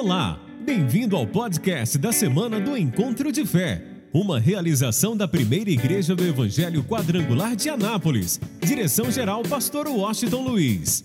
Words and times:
Olá, 0.00 0.38
bem-vindo 0.60 1.16
ao 1.16 1.26
podcast 1.26 1.98
da 1.98 2.12
semana 2.12 2.60
do 2.60 2.76
Encontro 2.76 3.32
de 3.32 3.44
Fé, 3.44 3.82
uma 4.12 4.38
realização 4.38 5.16
da 5.16 5.26
primeira 5.26 5.70
igreja 5.70 6.14
do 6.14 6.24
Evangelho 6.24 6.84
Quadrangular 6.84 7.56
de 7.56 7.68
Anápolis. 7.68 8.40
Direção-geral, 8.60 9.42
Pastor 9.42 9.88
Washington 9.88 10.42
Luiz. 10.42 11.04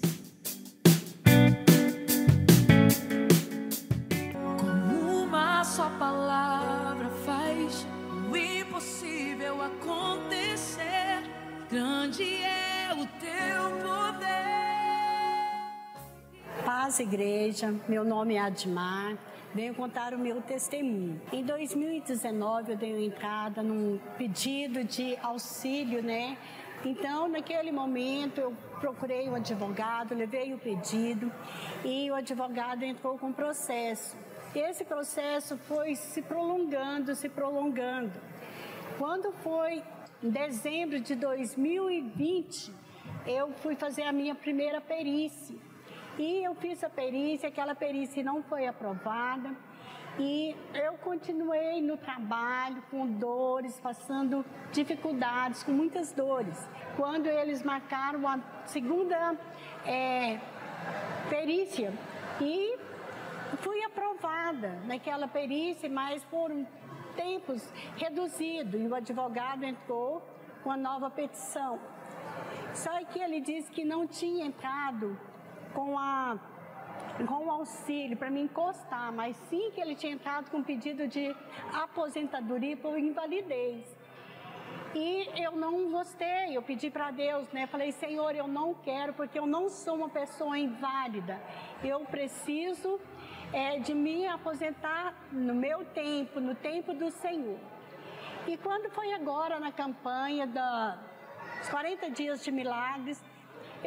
Paz, 16.93 17.00
igreja. 17.00 17.74
Meu 17.89 18.04
nome 18.06 18.36
é 18.36 18.39
Admar. 18.39 19.18
Venho 19.51 19.74
contar 19.74 20.14
o 20.14 20.20
meu 20.20 20.43
testemunho. 20.43 21.20
Em 21.32 21.43
2019, 21.43 22.74
eu 22.74 22.78
dei 22.78 23.07
entrada 23.07 23.64
num 23.64 24.00
pedido 24.15 24.84
de 24.84 25.18
auxílio, 25.18 26.04
né? 26.04 26.37
Então, 26.86 27.28
naquele 27.28 27.71
momento, 27.71 28.39
eu 28.39 28.54
procurei 28.79 29.28
um 29.28 29.34
advogado, 29.34 30.14
levei 30.14 30.54
o 30.54 30.60
pedido 30.60 31.32
e 31.84 32.11
o 32.11 32.14
advogado 32.14 32.84
entrou 32.84 33.17
com 33.17 33.34
processo. 33.34 34.16
Esse 34.53 34.86
processo 34.86 35.58
foi 35.58 35.95
se 35.95 36.22
prolongando, 36.22 37.16
se 37.16 37.28
prolongando. 37.28 38.14
Quando 39.00 39.31
foi 39.42 39.81
em 40.22 40.30
dezembro 40.30 41.00
de 41.00 41.16
2020, 41.16 42.72
eu 43.25 43.52
fui 43.64 43.75
fazer 43.75 44.03
a 44.03 44.12
minha 44.12 44.36
primeira 44.36 44.80
perícia. 44.80 45.62
E 46.17 46.44
eu 46.44 46.53
fiz 46.56 46.83
a 46.83 46.89
perícia, 46.89 47.50
aquela 47.50 47.73
perícia 47.73 48.23
não 48.23 48.44
foi 48.44 48.67
aprovada. 48.67 49.56
E 50.20 50.55
eu 50.75 50.94
continuei 51.00 51.81
no 51.81 51.97
trabalho 51.97 52.83
com 52.92 53.08
dores, 53.08 53.80
passando 53.80 54.45
dificuldades, 54.72 55.64
com 55.64 55.72
muitas 55.72 56.11
dores. 56.11 56.70
Quando 56.95 57.25
eles 57.25 57.64
marcaram 57.64 58.28
a 58.28 58.39
segunda 58.66 59.36
é, 59.86 60.39
perícia 61.30 61.92
e 62.39 62.77
fui 63.58 63.83
aprovada 63.83 64.80
naquela 64.86 65.27
perícia, 65.27 65.89
mas 65.89 66.23
por 66.25 66.52
tempos 67.16 67.67
reduzido. 67.98 68.77
E 68.77 68.88
o 68.88 68.94
advogado 68.94 69.64
entrou 69.64 70.22
com 70.64 70.70
a 70.70 70.77
nova 70.77 71.09
petição. 71.09 71.80
Só 72.75 73.03
que 73.05 73.20
ele 73.20 73.42
disse 73.42 73.72
que 73.72 73.83
não 73.83 74.05
tinha 74.05 74.45
entrado 74.45 75.17
com 75.74 75.98
a 75.98 76.38
com 77.28 77.46
o 77.46 77.52
auxílio 77.52 78.18
para 78.18 78.32
me 78.32 78.42
encostar, 78.42 79.12
mas 79.14 79.36
sim 79.50 79.70
que 79.72 79.80
ele 79.80 79.96
tinha 79.96 80.14
entrado 80.14 80.50
com 80.50 80.64
pedido 80.64 81.08
de 81.08 81.36
aposentadoria 81.72 82.76
por 82.76 82.98
invalidez. 82.98 83.86
E 84.96 85.28
eu 85.42 85.52
não 85.52 85.92
gostei, 85.92 86.56
eu 86.56 86.62
pedi 86.62 86.90
para 86.90 87.12
Deus, 87.12 87.52
né? 87.52 87.66
Falei, 87.68 87.92
Senhor, 87.92 88.36
eu 88.36 88.48
não 88.48 88.74
quero, 88.76 89.14
porque 89.14 89.40
eu 89.40 89.46
não 89.46 89.70
sou 89.70 89.96
uma 89.96 90.10
pessoa 90.10 90.58
inválida. 90.58 91.42
Eu 91.84 92.02
preciso 92.02 93.00
é, 93.52 93.80
de 93.80 93.94
me 93.94 94.28
aposentar 94.28 95.16
no 95.32 95.56
meu 95.56 95.84
tempo, 95.86 96.40
no 96.40 96.54
tempo 96.54 96.94
do 96.94 97.10
Senhor. 97.10 97.60
E 98.48 98.58
quando 98.58 98.92
foi 98.92 99.14
agora 99.14 99.60
na 99.60 99.72
campanha 99.72 100.46
dos 100.46 101.70
40 101.70 102.12
dias 102.12 102.44
de 102.44 102.52
milagres, 102.52 103.24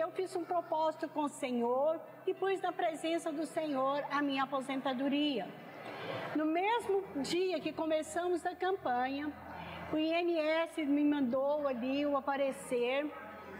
eu 0.00 0.10
fiz 0.10 0.34
um 0.36 0.44
propósito 0.44 1.08
com 1.08 1.24
o 1.24 1.28
Senhor 1.28 2.00
e 2.26 2.34
pus 2.34 2.60
na 2.60 2.72
presença 2.72 3.32
do 3.32 3.46
Senhor 3.46 4.04
a 4.10 4.20
minha 4.22 4.44
aposentadoria. 4.44 5.48
No 6.34 6.44
mesmo 6.44 7.02
dia 7.22 7.60
que 7.60 7.72
começamos 7.72 8.44
a 8.44 8.54
campanha, 8.54 9.32
o 9.92 9.96
INS 9.96 10.76
me 10.88 11.04
mandou 11.04 11.66
ali 11.66 12.04
o 12.04 12.16
aparecer 12.16 13.10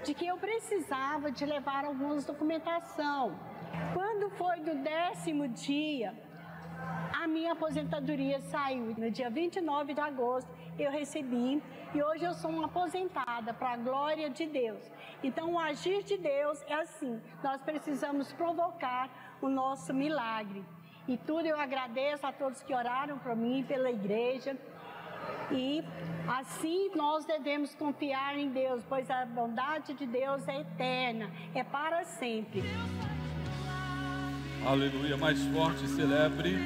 de 0.05 0.13
que 0.13 0.27
eu 0.27 0.37
precisava 0.37 1.31
de 1.31 1.47
levar 1.47 1.85
algumas 1.85 2.25
documentação. 2.25 3.39
Quando 3.95 4.29
foi 4.31 4.61
do 4.61 4.75
décimo 4.83 5.49
dia, 5.49 6.15
a 7.13 7.27
minha 7.27 7.53
aposentadoria 7.53 8.41
saiu. 8.41 8.95
No 8.97 9.11
dia 9.11 9.29
29 9.29 9.95
de 9.95 10.01
agosto, 10.01 10.49
eu 10.79 10.91
recebi 10.91 11.63
e 11.95 12.03
hoje 12.03 12.25
eu 12.25 12.35
sou 12.35 12.51
uma 12.51 12.67
aposentada 12.67 13.53
para 13.53 13.71
a 13.73 13.77
glória 13.77 14.29
de 14.31 14.47
Deus. 14.47 14.91
Então, 15.23 15.55
o 15.55 15.59
agir 15.59 16.05
de 16.05 16.17
Deus 16.17 16.63
é 16.69 16.75
assim: 16.75 17.21
nós 17.43 17.61
precisamos 17.63 18.33
provocar 18.33 19.11
o 19.41 19.49
nosso 19.49 19.93
milagre. 19.93 20.65
E 21.09 21.17
tudo 21.17 21.47
eu 21.47 21.59
agradeço 21.59 22.27
a 22.27 22.33
todos 22.33 22.63
que 22.63 22.75
oraram 22.75 23.19
por 23.19 23.35
mim, 23.35 23.65
pela 23.67 23.91
igreja. 23.91 24.57
E 25.51 25.83
assim 26.29 26.91
nós 26.95 27.25
devemos 27.25 27.75
confiar 27.75 28.37
em 28.37 28.51
Deus, 28.51 28.85
pois 28.89 29.11
a 29.11 29.25
bondade 29.25 29.95
de 29.95 30.07
Deus 30.07 30.47
é 30.49 30.61
eterna, 30.61 31.31
é 31.55 31.63
para 31.63 32.05
sempre. 32.05 32.63
Aleluia, 34.67 35.17
mais 35.17 35.41
forte, 35.55 35.87
celebre. 35.87 36.57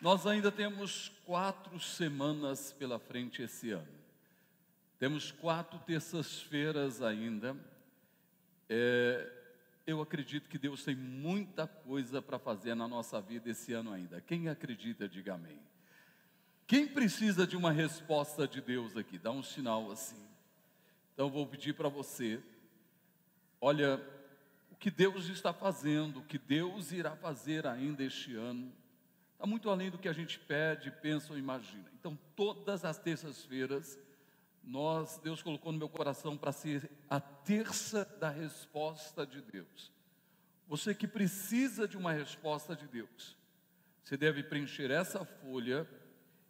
Nós 0.00 0.26
ainda 0.26 0.50
temos 0.50 1.12
quatro 1.24 1.78
semanas 1.78 2.72
pela 2.72 2.98
frente 2.98 3.40
esse 3.40 3.70
ano. 3.70 3.86
Temos 4.98 5.30
quatro 5.30 5.78
terças-feiras 5.78 7.02
ainda. 7.02 7.56
É, 8.68 9.32
eu 9.86 10.02
acredito 10.02 10.48
que 10.48 10.58
Deus 10.58 10.82
tem 10.82 10.96
muita 10.96 11.68
coisa 11.68 12.20
para 12.20 12.36
fazer 12.36 12.74
na 12.74 12.88
nossa 12.88 13.20
vida 13.20 13.48
esse 13.48 13.72
ano 13.72 13.92
ainda. 13.92 14.20
Quem 14.20 14.48
acredita, 14.48 15.08
diga 15.08 15.34
amém. 15.34 15.60
Quem 16.66 16.88
precisa 16.88 17.46
de 17.46 17.56
uma 17.56 17.70
resposta 17.70 18.48
de 18.48 18.60
Deus 18.60 18.96
aqui? 18.96 19.18
Dá 19.18 19.30
um 19.30 19.44
sinal 19.44 19.88
assim. 19.92 20.20
Então 21.14 21.30
vou 21.30 21.46
pedir 21.46 21.74
para 21.74 21.88
você, 21.88 22.42
olha, 23.60 24.02
que 24.82 24.90
Deus 24.90 25.28
está 25.28 25.52
fazendo, 25.52 26.22
que 26.22 26.36
Deus 26.36 26.90
irá 26.90 27.14
fazer 27.14 27.68
ainda 27.68 28.02
este 28.02 28.34
ano, 28.34 28.74
está 29.32 29.46
muito 29.46 29.70
além 29.70 29.92
do 29.92 29.96
que 29.96 30.08
a 30.08 30.12
gente 30.12 30.40
pede, 30.40 30.90
pensa 30.90 31.32
ou 31.32 31.38
imagina. 31.38 31.88
Então, 31.94 32.18
todas 32.34 32.84
as 32.84 32.98
terças-feiras, 32.98 33.96
nós, 34.60 35.20
Deus 35.22 35.40
colocou 35.40 35.70
no 35.70 35.78
meu 35.78 35.88
coração 35.88 36.36
para 36.36 36.50
ser 36.50 36.90
a 37.08 37.20
terça 37.20 38.04
da 38.18 38.28
resposta 38.28 39.24
de 39.24 39.40
Deus. 39.40 39.92
Você 40.66 40.92
que 40.92 41.06
precisa 41.06 41.86
de 41.86 41.96
uma 41.96 42.12
resposta 42.12 42.74
de 42.74 42.88
Deus, 42.88 43.36
você 44.02 44.16
deve 44.16 44.42
preencher 44.42 44.90
essa 44.90 45.24
folha 45.24 45.88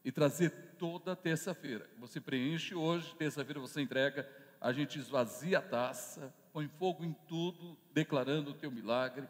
e 0.03 0.11
trazer 0.11 0.49
toda 0.79 1.15
terça-feira. 1.15 1.87
Você 1.99 2.19
preenche 2.19 2.75
hoje, 2.75 3.15
terça-feira 3.15 3.61
você 3.61 3.83
entrega, 3.83 4.27
a 4.59 4.73
gente 4.73 4.99
esvazia 4.99 5.59
a 5.59 5.63
taça, 5.63 6.33
põe 6.53 6.69
fogo 6.69 7.05
em 7.05 7.15
tudo, 7.27 7.77
declarando 7.93 8.51
o 8.51 8.55
teu 8.55 8.71
milagre. 8.71 9.27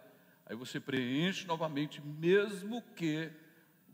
Aí 0.47 0.57
você 0.57 0.81
preenche 0.81 1.47
novamente, 1.47 2.01
mesmo 2.01 2.83
que 2.97 3.31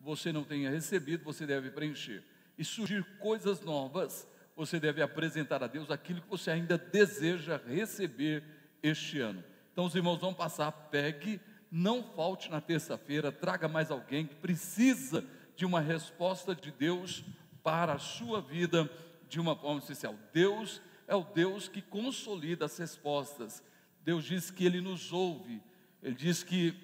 você 0.00 0.32
não 0.32 0.44
tenha 0.44 0.70
recebido, 0.70 1.24
você 1.24 1.46
deve 1.46 1.70
preencher. 1.70 2.24
E 2.56 2.64
surgir 2.64 3.04
coisas 3.18 3.60
novas, 3.60 4.26
você 4.56 4.80
deve 4.80 5.02
apresentar 5.02 5.62
a 5.62 5.66
Deus 5.66 5.90
aquilo 5.90 6.22
que 6.22 6.28
você 6.28 6.50
ainda 6.50 6.78
deseja 6.78 7.60
receber 7.64 8.42
este 8.82 9.20
ano. 9.20 9.44
Então 9.72 9.84
os 9.84 9.94
irmãos 9.94 10.18
vão 10.18 10.32
passar, 10.32 10.72
pegue, 10.72 11.40
não 11.70 12.02
falte 12.02 12.50
na 12.50 12.60
terça-feira, 12.60 13.30
traga 13.30 13.68
mais 13.68 13.90
alguém 13.90 14.26
que 14.26 14.34
precisa 14.34 15.24
de 15.54 15.66
uma 15.66 15.80
resposta 15.80 16.54
de 16.54 16.72
Deus 16.72 17.22
para 17.62 17.92
a 17.92 17.98
sua 17.98 18.40
vida 18.40 18.90
de 19.28 19.38
uma 19.38 19.54
forma 19.54 19.80
especial. 19.80 20.14
Deus 20.32 20.80
é 21.08 21.16
o 21.16 21.24
Deus 21.24 21.66
que 21.66 21.80
consolida 21.80 22.66
as 22.66 22.76
respostas. 22.76 23.64
Deus 24.04 24.24
diz 24.24 24.50
que 24.50 24.64
Ele 24.64 24.80
nos 24.82 25.10
ouve. 25.10 25.60
Ele 26.02 26.14
diz 26.14 26.44
que 26.44 26.74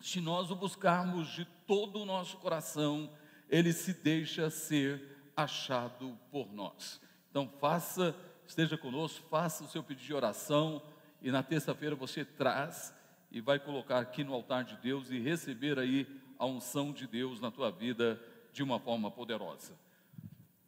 se 0.00 0.20
nós 0.20 0.50
o 0.50 0.56
buscarmos 0.56 1.28
de 1.28 1.44
todo 1.66 2.00
o 2.00 2.06
nosso 2.06 2.38
coração, 2.38 3.12
Ele 3.48 3.72
se 3.72 3.92
deixa 3.92 4.48
ser 4.48 5.20
achado 5.36 6.18
por 6.30 6.50
nós. 6.52 6.98
Então 7.30 7.46
faça, 7.60 8.16
esteja 8.46 8.76
conosco, 8.78 9.28
faça 9.28 9.62
o 9.62 9.68
seu 9.68 9.82
pedido 9.82 10.06
de 10.06 10.14
oração 10.14 10.82
e 11.20 11.30
na 11.30 11.42
terça-feira 11.42 11.94
você 11.94 12.24
traz 12.24 12.92
e 13.30 13.40
vai 13.40 13.58
colocar 13.58 13.98
aqui 13.98 14.24
no 14.24 14.32
altar 14.32 14.64
de 14.64 14.76
Deus 14.78 15.10
e 15.10 15.18
receber 15.18 15.78
aí 15.78 16.06
a 16.38 16.46
unção 16.46 16.90
de 16.90 17.06
Deus 17.06 17.38
na 17.38 17.50
tua 17.50 17.70
vida 17.70 18.20
de 18.52 18.62
uma 18.62 18.80
forma 18.80 19.10
poderosa. 19.10 19.78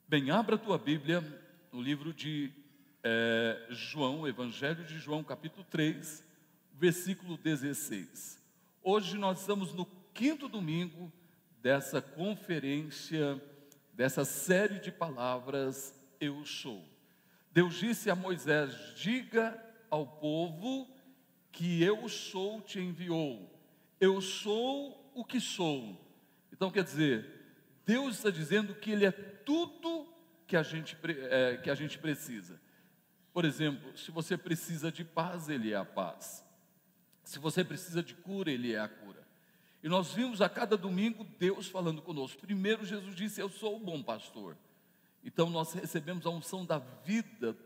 Bem, 0.07 0.31
abra 0.31 0.57
a 0.57 0.59
tua 0.59 0.79
Bíblia 0.79 1.23
no 1.73 1.81
livro 1.81 2.13
de 2.13 2.53
é, 3.05 3.67
João, 3.69 4.27
Evangelho 4.27 4.83
de 4.83 4.99
João, 4.99 5.23
capítulo 5.23 5.63
3, 5.69 6.25
versículo 6.73 7.37
16. 7.37 8.43
Hoje 8.83 9.19
nós 9.19 9.41
estamos 9.41 9.75
no 9.75 9.85
quinto 10.15 10.49
domingo 10.49 11.13
dessa 11.61 12.01
conferência, 12.01 13.39
dessa 13.93 14.25
série 14.25 14.81
de 14.81 14.91
palavras, 14.91 15.95
Eu 16.19 16.47
Sou. 16.47 16.83
Deus 17.53 17.75
disse 17.75 18.09
a 18.11 18.15
Moisés: 18.17 18.75
Diga 18.97 19.63
ao 19.91 20.07
povo 20.07 20.89
que 21.53 21.83
eu 21.83 22.09
sou 22.09 22.61
te 22.61 22.81
enviou 22.81 23.49
Eu 24.01 24.21
sou 24.21 25.13
o 25.15 25.25
que 25.25 25.39
sou. 25.39 26.01
Então 26.51 26.71
quer 26.71 26.83
dizer, 26.83 27.31
Deus 27.85 28.17
está 28.17 28.31
dizendo 28.31 28.75
que 28.75 28.91
Ele 28.91 29.05
é 29.05 29.13
tudo 29.13 30.09
que 30.47 30.57
a 30.57 30.63
gente, 30.63 30.97
é, 31.31 31.59
que 31.59 31.69
a 31.69 31.75
gente 31.75 31.99
precisa. 31.99 32.64
Por 33.35 33.45
exemplo, 33.45 33.99
se 33.99 34.13
você 34.13 34.39
precisa 34.39 34.93
de 34.93 35.05
paz, 35.05 35.49
Ele 35.49 35.73
é 35.73 35.77
a 35.77 35.85
paz. 35.85 36.45
Se 37.25 37.41
você 37.41 37.65
precisa 37.65 38.01
de 38.01 38.15
cura, 38.15 38.49
Ele 38.49 38.73
é 38.73 38.79
a 38.79 38.89
cura. 38.89 39.27
E 39.83 39.89
nós 39.89 40.13
vimos 40.13 40.41
a 40.41 40.49
cada 40.49 40.77
domingo 40.77 41.25
Deus 41.37 41.67
falando 41.67 42.01
conosco. 42.01 42.41
Primeiro, 42.41 42.87
Jesus 42.87 43.17
disse: 43.17 43.41
Eu 43.41 43.49
sou 43.49 43.75
o 43.75 43.81
bom 43.81 44.01
pastor. 44.01 44.57
Então, 45.25 45.51
nós 45.51 45.73
recebemos 45.73 46.25
a 46.27 46.31
unção 46.31 46.65
da 46.65 46.79
vida 46.79 47.57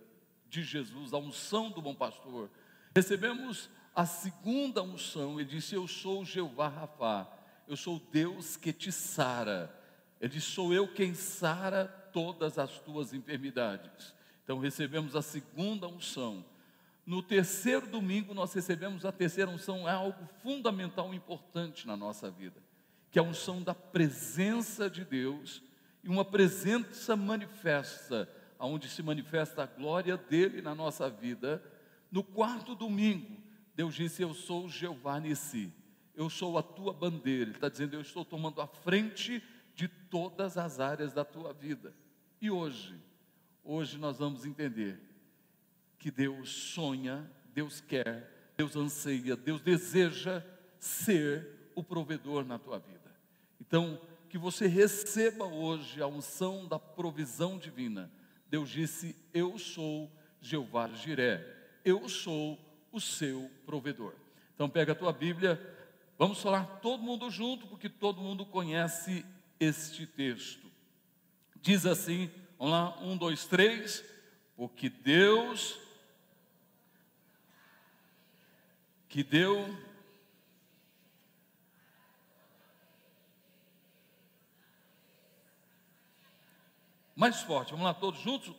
de 0.49 0.63
Jesus, 0.63 1.13
a 1.13 1.19
unção 1.19 1.71
do 1.71 1.83
bom 1.83 1.95
pastor. 1.95 2.49
Recebemos 2.97 3.69
a 3.95 4.07
segunda 4.07 4.83
unção, 4.83 5.39
ele 5.39 5.51
disse: 5.51 5.75
Eu 5.75 5.87
sou 5.87 6.25
Jeová 6.25 6.69
Rafá, 6.69 7.31
eu 7.69 7.77
sou 7.77 8.01
Deus 8.11 8.57
que 8.57 8.73
te 8.73 8.91
sara. 8.91 9.71
Ele 10.19 10.33
disse: 10.33 10.47
Sou 10.47 10.73
eu 10.73 10.89
quem 10.89 11.13
sara 11.13 11.87
todas 12.11 12.59
as 12.59 12.79
tuas 12.79 13.13
enfermidades. 13.13 14.17
Então 14.49 14.59
recebemos 14.59 15.15
a 15.15 15.21
segunda 15.21 15.87
unção. 15.87 16.43
No 17.05 17.23
terceiro 17.23 17.87
domingo, 17.87 18.33
nós 18.33 18.51
recebemos 18.55 19.05
a 19.05 19.13
terceira 19.13 19.51
unção, 19.51 19.87
é 19.87 19.93
algo 19.93 20.27
fundamental 20.43 21.13
e 21.13 21.19
importante 21.19 21.87
na 21.87 21.95
nossa 21.95 22.31
vida, 22.31 22.59
que 23.11 23.19
é 23.19 23.23
a 23.23 23.25
unção 23.27 23.63
da 23.63 23.75
presença 23.75 24.89
de 24.89 25.05
Deus, 25.05 25.63
e 26.03 26.09
uma 26.09 26.25
presença 26.25 27.15
manifesta, 27.15 28.27
onde 28.59 28.89
se 28.89 29.03
manifesta 29.03 29.65
a 29.65 29.67
glória 29.67 30.17
dele 30.17 30.63
na 30.63 30.75
nossa 30.75 31.11
vida. 31.11 31.63
No 32.11 32.25
quarto 32.25 32.75
domingo, 32.75 33.37
Deus 33.75 33.95
disse: 33.95 34.23
Eu 34.23 34.33
sou 34.33 34.67
Jeová 34.67 35.21
Nissi, 35.21 35.71
eu 36.15 36.31
sou 36.31 36.57
a 36.57 36.63
tua 36.63 36.95
bandeira. 36.95 37.51
Ele 37.51 37.51
está 37.51 37.69
dizendo: 37.69 37.97
Eu 37.97 38.01
estou 38.01 38.25
tomando 38.25 38.63
a 38.63 38.67
frente 38.67 39.43
de 39.75 39.89
todas 39.89 40.57
as 40.57 40.81
áreas 40.81 41.13
da 41.13 41.23
tua 41.23 41.53
vida. 41.53 41.95
E 42.41 42.51
hoje, 42.51 42.99
hoje 43.69 43.99
nós 43.99 44.19
vamos 44.19 44.47
entender 44.47 44.99
que 45.99 46.11
Deus 46.11 46.49
sonha, 46.49 47.31
Deus 47.53 47.83
quer, 47.83 48.55
Deus 48.57 48.75
anseia, 48.75 49.37
Deus 49.37 49.61
deseja 49.61 50.43
ser 50.81 51.71
o 51.75 51.85
provedor 51.85 52.47
na 52.47 52.59
tua 52.59 52.79
vida. 52.79 53.15
Então, 53.61 54.01
que 54.31 54.39
você 54.39 54.67
receba 54.67 55.45
hoje 55.45 56.01
a 56.01 56.07
unção 56.07 56.67
da 56.67 56.79
provisão 56.79 57.59
divina. 57.59 58.11
Deus 58.49 58.71
disse: 58.71 59.15
Eu 59.35 59.59
sou 59.59 60.11
Jeová 60.41 60.89
Jiré, 60.89 61.45
eu 61.85 62.09
sou 62.09 62.59
o 62.91 62.99
seu 62.99 63.51
provedor. 63.67 64.15
Então, 64.55 64.69
pega 64.69 64.93
a 64.93 64.97
tua 64.97 65.13
Bíblia, 65.13 65.61
vamos 66.17 66.41
falar 66.41 66.65
todo 66.81 67.03
mundo 67.03 67.31
junto, 67.31 67.67
porque 67.67 67.89
todo 67.89 68.23
mundo 68.23 68.47
conhece 68.47 69.27
este 69.61 70.07
texto. 70.07 70.67
Diz 71.61 71.85
assim: 71.85 72.31
vamos 72.59 72.73
lá, 72.73 72.99
um, 73.01 73.17
dois, 73.17 73.47
três. 73.47 74.05
Porque 74.57 74.89
Deus 74.89 75.79
que 79.09 79.23
deu 79.23 79.67
mais 87.17 87.41
forte. 87.43 87.71
Vamos 87.71 87.85
lá, 87.85 87.95
todos 87.95 88.21
juntos? 88.21 88.55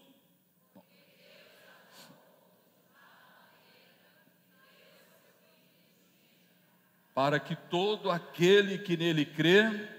Para 7.14 7.40
que 7.40 7.56
todo 7.56 8.10
aquele 8.10 8.78
que 8.78 8.98
nele 8.98 9.26
crê, 9.26 9.99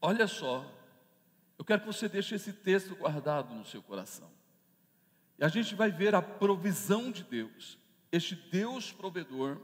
olha 0.00 0.26
só, 0.26 0.64
eu 1.58 1.64
quero 1.64 1.82
que 1.82 1.86
você 1.86 2.08
deixe 2.08 2.34
esse 2.34 2.52
texto 2.52 2.96
guardado 2.96 3.54
no 3.54 3.64
seu 3.64 3.82
coração. 3.82 4.30
E 5.38 5.44
a 5.44 5.48
gente 5.48 5.74
vai 5.74 5.90
ver 5.90 6.14
a 6.14 6.22
provisão 6.22 7.10
de 7.10 7.24
Deus, 7.24 7.78
este 8.10 8.34
Deus 8.34 8.92
provedor, 8.92 9.58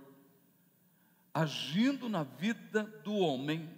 agindo 1.33 2.09
na 2.09 2.23
vida 2.23 2.83
do 3.05 3.15
homem, 3.15 3.69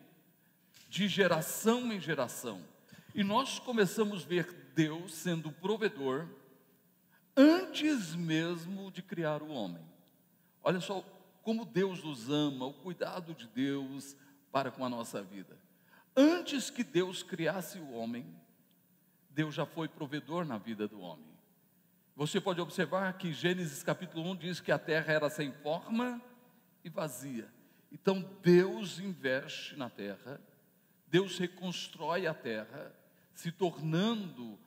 de 0.89 1.09
geração 1.09 1.93
em 1.93 2.01
geração. 2.01 2.63
E 3.15 3.25
nós 3.25 3.59
começamos 3.59 4.25
a 4.25 4.27
ver 4.27 4.73
Deus 4.75 5.13
sendo 5.13 5.51
provedor 5.51 6.29
antes 7.37 8.15
mesmo 8.15 8.91
de 8.91 9.03
criar 9.03 9.43
o 9.43 9.51
homem. 9.51 9.85
Olha 10.63 10.81
só 10.81 11.05
como 11.43 11.65
Deus 11.65 12.03
nos 12.03 12.29
ama, 12.31 12.67
o 12.67 12.75
cuidado 12.75 13.35
de 13.35 13.47
Deus 13.47 14.17
para 14.53 14.71
com 14.71 14.85
a 14.85 14.89
nossa 14.89 15.23
vida. 15.23 15.57
Antes 16.21 16.69
que 16.69 16.83
Deus 16.83 17.23
criasse 17.23 17.79
o 17.79 17.93
homem, 17.93 18.27
Deus 19.31 19.55
já 19.55 19.65
foi 19.65 19.87
provedor 19.87 20.45
na 20.45 20.59
vida 20.59 20.89
do 20.89 20.99
homem. 20.99 21.31
Você 22.17 22.41
pode 22.41 22.61
observar 22.61 23.17
que 23.17 23.33
Gênesis 23.33 23.85
capítulo 23.85 24.29
1 24.33 24.37
diz 24.37 24.61
que 24.61 24.73
a 24.73 24.81
terra 24.81 25.13
era 25.13 25.31
sem 25.31 25.53
forma 25.53 26.21
e 26.83 26.89
vazia. 26.89 27.49
Então 27.93 28.29
Deus 28.43 28.99
investe 28.99 29.77
na 29.77 29.89
terra, 29.89 30.41
Deus 31.07 31.39
reconstrói 31.39 32.27
a 32.27 32.35
terra, 32.35 32.93
se 33.33 33.53
tornando, 33.53 34.59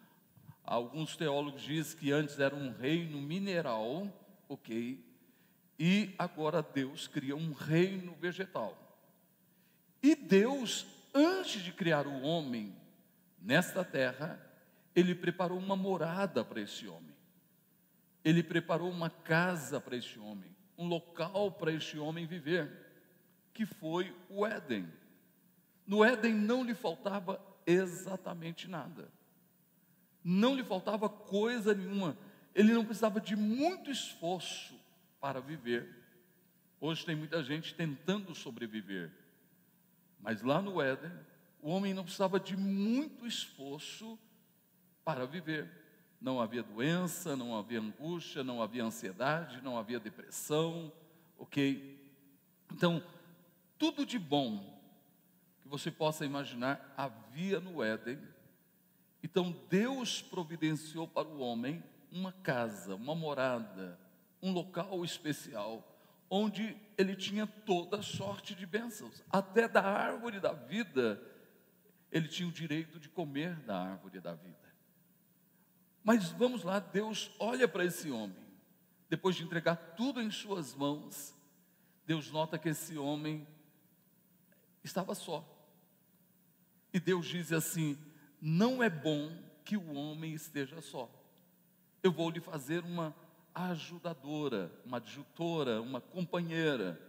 alguns 0.64 1.18
teólogos 1.18 1.64
dizem 1.64 2.00
que 2.00 2.14
antes 2.14 2.40
era 2.40 2.56
um 2.56 2.72
reino 2.72 3.22
mineral, 3.22 4.08
ok? 4.48 5.06
E 5.78 6.16
agora 6.18 6.64
Deus 6.64 7.10
cria 7.10 7.36
um 7.36 7.52
reino 7.52 8.16
vegetal. 8.16 8.78
E 10.02 10.16
Deus, 10.16 11.01
antes 11.14 11.62
de 11.62 11.72
criar 11.72 12.08
o 12.08 12.22
homem 12.22 12.76
nesta 13.42 13.84
terra, 13.84 14.40
ele 14.96 15.16
preparou 15.16 15.58
uma 15.58 15.76
morada 15.76 16.44
para 16.44 16.62
esse 16.62 16.88
homem. 16.88 17.16
Ele 18.24 18.44
preparou 18.44 18.90
uma 18.90 19.10
casa 19.10 19.80
para 19.80 19.96
este 19.96 20.20
homem, 20.20 20.56
um 20.78 20.88
local 20.88 21.52
para 21.52 21.72
este 21.72 21.98
homem 21.98 22.26
viver, 22.26 22.72
que 23.54 23.66
foi 23.66 24.16
o 24.30 24.46
Éden. 24.46 24.88
No 25.88 26.04
Éden 26.04 26.34
não 26.34 26.64
lhe 26.64 26.76
faltava 26.76 27.42
exatamente 27.66 28.68
nada, 28.68 29.12
não 30.24 30.56
lhe 30.56 30.64
faltava 30.64 31.10
coisa 31.10 31.74
nenhuma, 31.74 32.18
ele 32.54 32.74
não 32.74 32.86
precisava 32.86 33.20
de 33.20 33.36
muito 33.36 33.90
esforço 33.90 34.80
para 35.20 35.40
viver. 35.40 35.88
Hoje 36.80 37.06
tem 37.06 37.16
muita 37.16 37.44
gente 37.44 37.74
tentando 37.74 38.36
sobreviver, 38.36 39.12
mas 40.22 40.42
lá 40.42 40.62
no 40.62 40.82
Éden, 40.82 41.12
o 41.62 41.70
homem 41.70 41.94
não 41.94 42.04
precisava 42.04 42.40
de 42.40 42.56
muito 42.56 43.26
esforço 43.26 44.18
para 45.04 45.26
viver 45.26 45.82
não 46.22 46.40
havia 46.40 46.62
doença, 46.62 47.36
não 47.36 47.58
havia 47.58 47.80
angústia, 47.80 48.44
não 48.44 48.62
havia 48.62 48.84
ansiedade, 48.84 49.60
não 49.64 49.76
havia 49.76 50.00
depressão, 50.00 50.94
ok? 51.36 52.00
Então, 52.72 53.04
tudo 53.78 54.06
de 54.06 54.20
bom 54.20 54.80
que 55.64 55.68
você 55.68 55.90
possa 55.90 56.24
imaginar 56.24 56.94
havia 56.96 57.60
no 57.60 57.84
Éden. 57.84 58.20
Então, 59.24 59.56
Deus 59.68 60.22
providenciou 60.22 61.08
para 61.08 61.28
o 61.28 61.40
homem 61.40 61.84
uma 62.12 62.32
casa, 62.32 62.94
uma 62.94 63.16
morada, 63.16 64.00
um 64.44 64.52
local 64.54 65.04
especial, 65.04 65.91
onde 66.34 66.78
ele 66.98 67.14
tinha 67.14 67.46
toda 67.46 68.02
sorte 68.02 68.56
de 68.56 68.66
bênçãos, 68.66 69.22
até 69.30 69.68
da 69.68 69.84
árvore 69.84 70.40
da 70.40 70.54
vida, 70.54 71.22
ele 72.10 72.30
tinha 72.30 72.48
o 72.48 72.52
direito 72.54 72.98
de 72.98 73.10
comer 73.10 73.54
da 73.58 73.78
árvore 73.78 74.22
da 74.22 74.34
vida. 74.34 74.58
Mas 76.02 76.30
vamos 76.32 76.64
lá, 76.64 76.80
Deus 76.80 77.30
olha 77.38 77.68
para 77.68 77.84
esse 77.84 78.10
homem, 78.10 78.38
depois 79.10 79.36
de 79.36 79.44
entregar 79.44 79.76
tudo 79.76 80.22
em 80.22 80.32
suas 80.32 80.74
mãos, 80.74 81.36
Deus 82.06 82.32
nota 82.32 82.58
que 82.58 82.70
esse 82.70 82.98
homem 82.98 83.46
estava 84.82 85.14
só. 85.14 85.46
E 86.94 87.00
Deus 87.00 87.28
diz 87.28 87.52
assim: 87.52 87.98
não 88.40 88.82
é 88.82 88.90
bom 88.90 89.38
que 89.66 89.76
o 89.76 89.94
homem 89.94 90.34
esteja 90.34 90.82
só. 90.82 91.12
Eu 92.02 92.12
vou 92.12 92.30
lhe 92.30 92.40
fazer 92.40 92.84
uma 92.86 93.14
ajudadora, 93.54 94.72
uma 94.86 94.98
adjutora, 94.98 95.82
uma 95.82 96.02
companheira 96.02 97.00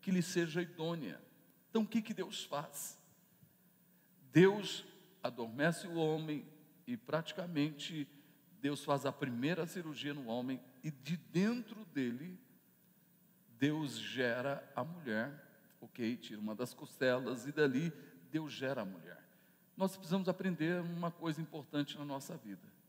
que 0.00 0.10
lhe 0.10 0.22
seja 0.22 0.62
idônea. 0.62 1.20
Então 1.68 1.82
o 1.82 1.86
que, 1.86 2.02
que 2.02 2.14
Deus 2.14 2.44
faz? 2.44 2.98
Deus 4.32 4.84
adormece 5.22 5.86
o 5.86 5.94
homem 5.94 6.46
e 6.86 6.96
praticamente 6.96 8.08
Deus 8.60 8.84
faz 8.84 9.06
a 9.06 9.12
primeira 9.12 9.66
cirurgia 9.66 10.14
no 10.14 10.26
homem 10.26 10.60
e 10.82 10.90
de 10.90 11.16
dentro 11.16 11.84
dele, 11.86 12.38
Deus 13.58 13.98
gera 13.98 14.68
a 14.74 14.82
mulher, 14.82 15.32
ok? 15.80 16.16
Tira 16.16 16.40
uma 16.40 16.54
das 16.54 16.72
costelas 16.72 17.46
e 17.46 17.52
dali 17.52 17.92
Deus 18.30 18.52
gera 18.52 18.82
a 18.82 18.84
mulher. 18.84 19.22
Nós 19.76 19.96
precisamos 19.96 20.28
aprender 20.28 20.80
uma 20.80 21.10
coisa 21.10 21.40
importante 21.40 21.98
na 21.98 22.04
nossa 22.04 22.36
vida. 22.36 22.79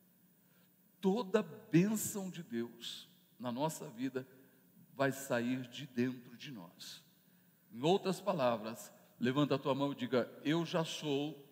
Toda 1.01 1.43
bênção 1.71 2.29
de 2.29 2.43
Deus 2.43 3.09
na 3.39 3.51
nossa 3.51 3.85
vida 3.89 4.25
vai 4.95 5.11
sair 5.11 5.61
de 5.67 5.87
dentro 5.87 6.37
de 6.37 6.51
nós. 6.51 7.03
Em 7.73 7.81
outras 7.81 8.21
palavras, 8.21 8.93
levanta 9.19 9.55
a 9.55 9.57
tua 9.57 9.73
mão 9.73 9.91
e 9.91 9.95
diga: 9.95 10.29
Eu 10.43 10.63
já 10.65 10.85
sou 10.85 11.43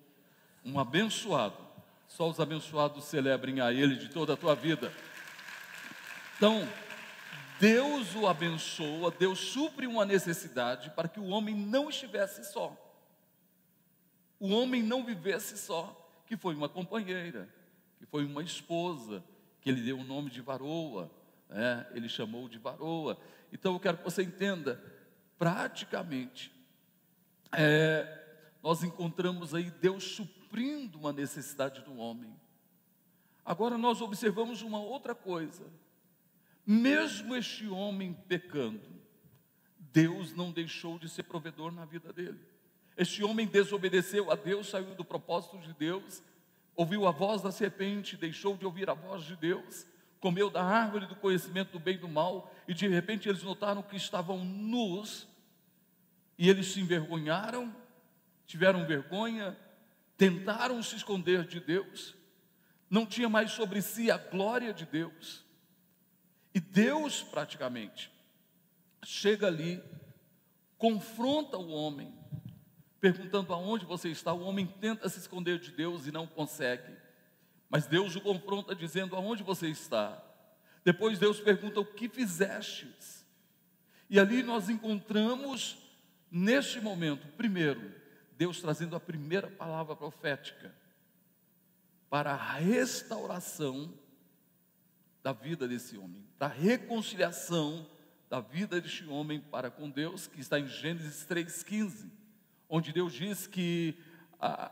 um 0.63 0.79
abençoado. 0.79 1.67
Só 2.07 2.29
os 2.29 2.39
abençoados 2.39 3.05
celebrem 3.05 3.59
a 3.59 3.73
Ele 3.73 3.95
de 3.95 4.09
toda 4.09 4.33
a 4.33 4.37
tua 4.37 4.55
vida. 4.55 4.93
Então, 6.37 6.67
Deus 7.59 8.15
o 8.15 8.27
abençoa, 8.27 9.11
Deus 9.11 9.39
supre 9.39 9.85
uma 9.85 10.05
necessidade 10.05 10.89
para 10.91 11.07
que 11.07 11.19
o 11.19 11.27
homem 11.27 11.53
não 11.53 11.89
estivesse 11.89 12.43
só. 12.45 12.75
O 14.39 14.49
homem 14.49 14.81
não 14.81 15.03
vivesse 15.03 15.57
só, 15.57 16.09
que 16.25 16.37
foi 16.37 16.55
uma 16.55 16.69
companheira, 16.69 17.53
que 17.97 18.05
foi 18.05 18.23
uma 18.25 18.41
esposa, 18.41 19.23
ele 19.69 19.81
deu 19.81 19.99
o 19.99 20.03
nome 20.03 20.29
de 20.29 20.41
varoa, 20.41 21.11
né? 21.49 21.87
ele 21.93 22.09
chamou 22.09 22.49
de 22.49 22.57
varoa. 22.57 23.19
Então 23.51 23.73
eu 23.73 23.79
quero 23.79 23.97
que 23.97 24.03
você 24.03 24.23
entenda, 24.23 24.81
praticamente, 25.37 26.51
é, 27.51 28.25
nós 28.61 28.83
encontramos 28.83 29.55
aí 29.55 29.71
Deus 29.71 30.03
suprindo 30.03 30.97
uma 30.99 31.13
necessidade 31.13 31.81
do 31.81 31.97
homem. 31.97 32.33
Agora 33.45 33.77
nós 33.77 34.01
observamos 34.01 34.61
uma 34.61 34.79
outra 34.79 35.15
coisa 35.15 35.65
mesmo 36.71 37.35
este 37.35 37.67
homem 37.67 38.13
pecando, 38.27 38.79
Deus 39.79 40.35
não 40.35 40.51
deixou 40.51 40.99
de 40.99 41.09
ser 41.09 41.23
provedor 41.23 41.71
na 41.71 41.83
vida 41.83 42.13
dele. 42.13 42.39
Este 42.95 43.23
homem 43.23 43.47
desobedeceu 43.47 44.31
a 44.31 44.35
Deus, 44.35 44.69
saiu 44.69 44.93
do 44.93 45.03
propósito 45.03 45.57
de 45.57 45.73
Deus, 45.73 46.21
ouviu 46.79 47.05
a 47.05 47.11
voz 47.11 47.41
da 47.41 47.51
serpente, 47.51 48.15
deixou 48.15 48.55
de 48.55 48.65
ouvir 48.65 48.89
a 48.89 48.93
voz 48.93 49.25
de 49.25 49.35
Deus, 49.35 49.85
comeu 50.17 50.49
da 50.49 50.63
árvore 50.63 51.07
do 51.07 51.15
conhecimento 51.15 51.73
do 51.73 51.79
bem 51.79 51.95
e 51.95 51.97
do 51.97 52.07
mal, 52.07 52.55
e 52.69 52.73
de 52.73 52.87
repente 52.87 53.27
eles 53.27 53.43
notaram 53.43 53.83
que 53.83 53.97
estavam 53.97 54.45
nus, 54.45 55.27
e 56.37 56.47
eles 56.49 56.67
se 56.67 56.79
envergonharam, 56.79 57.75
tiveram 58.45 58.87
vergonha, 58.87 59.59
tentaram 60.15 60.81
se 60.81 60.95
esconder 60.95 61.45
de 61.45 61.59
Deus, 61.59 62.15
não 62.89 63.05
tinha 63.05 63.27
mais 63.27 63.51
sobre 63.51 63.81
si 63.81 64.09
a 64.09 64.17
glória 64.17 64.73
de 64.73 64.85
Deus. 64.85 65.43
E 66.53 66.61
Deus, 66.61 67.21
praticamente, 67.21 68.09
chega 69.03 69.47
ali, 69.47 69.83
confronta 70.77 71.57
o 71.57 71.71
homem, 71.71 72.17
perguntando 72.99 73.53
aonde 73.53 73.85
você 73.85 74.09
está. 74.09 74.33
O 74.33 74.41
homem 74.41 74.65
tenta 74.65 75.07
se 75.09 75.19
esconder 75.19 75.59
de 75.59 75.71
Deus 75.71 76.07
e 76.07 76.11
não 76.11 76.27
consegue. 76.27 76.93
Mas 77.69 77.85
Deus 77.85 78.15
o 78.15 78.21
confronta 78.21 78.75
dizendo 78.75 79.15
aonde 79.15 79.43
você 79.43 79.67
está. 79.67 80.21
Depois 80.83 81.19
Deus 81.19 81.39
pergunta 81.39 81.79
o 81.79 81.85
que 81.85 82.09
fizestes. 82.09 83.25
E 84.09 84.19
ali 84.19 84.41
nós 84.41 84.69
encontramos, 84.69 85.77
neste 86.31 86.81
momento, 86.81 87.27
primeiro, 87.37 87.93
Deus 88.37 88.59
trazendo 88.59 88.95
a 88.95 88.99
primeira 88.99 89.47
palavra 89.47 89.95
profética 89.95 90.73
para 92.09 92.31
a 92.31 92.53
restauração 92.53 93.93
da 95.21 95.31
vida 95.31 95.67
desse 95.67 95.97
homem, 95.97 96.25
da 96.39 96.47
reconciliação 96.47 97.85
da 98.29 98.39
vida 98.39 98.79
deste 98.79 99.05
homem 99.05 99.39
para 99.39 99.71
com 99.71 99.89
Deus, 99.89 100.27
que 100.27 100.39
está 100.39 100.59
em 100.59 100.67
Gênesis 100.67 101.25
3,15, 101.27 102.09
onde 102.69 102.93
Deus 102.93 103.11
diz 103.13 103.47
que 103.47 103.97
a, 104.39 104.71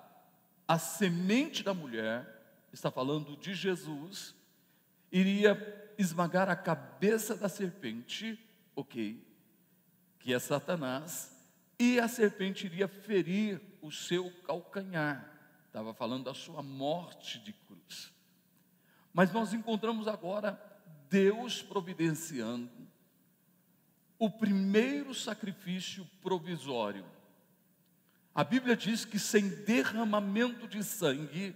a 0.68 0.78
semente 0.78 1.64
da 1.64 1.74
mulher, 1.74 2.38
está 2.72 2.92
falando 2.92 3.36
de 3.36 3.54
Jesus, 3.56 4.36
iria 5.12 5.94
esmagar 5.98 6.50
a 6.50 6.56
cabeça 6.56 7.36
da 7.36 7.50
serpente, 7.50 8.40
ok, 8.76 9.26
que 10.20 10.34
é 10.34 10.40
Satanás, 10.40 11.36
e 11.80 12.00
a 12.00 12.08
serpente 12.08 12.66
iria 12.66 12.88
ferir 12.88 13.60
o 13.82 13.92
seu 13.92 14.32
calcanhar, 14.44 15.32
estava 15.66 15.94
falando 15.94 16.26
da 16.26 16.34
sua 16.34 16.62
morte 16.62 17.40
de 17.40 17.54
cruz. 17.54 18.12
Mas 19.14 19.32
nós 19.32 19.54
encontramos 19.54 20.08
agora 20.08 20.62
Deus 21.10 21.62
providenciando 21.64 22.70
o 24.20 24.30
primeiro 24.30 25.14
sacrifício 25.14 26.06
provisório. 26.22 27.06
A 28.38 28.44
Bíblia 28.44 28.76
diz 28.78 29.04
que 29.04 29.18
sem 29.18 29.50
derramamento 29.50 30.68
de 30.68 30.84
sangue 30.84 31.56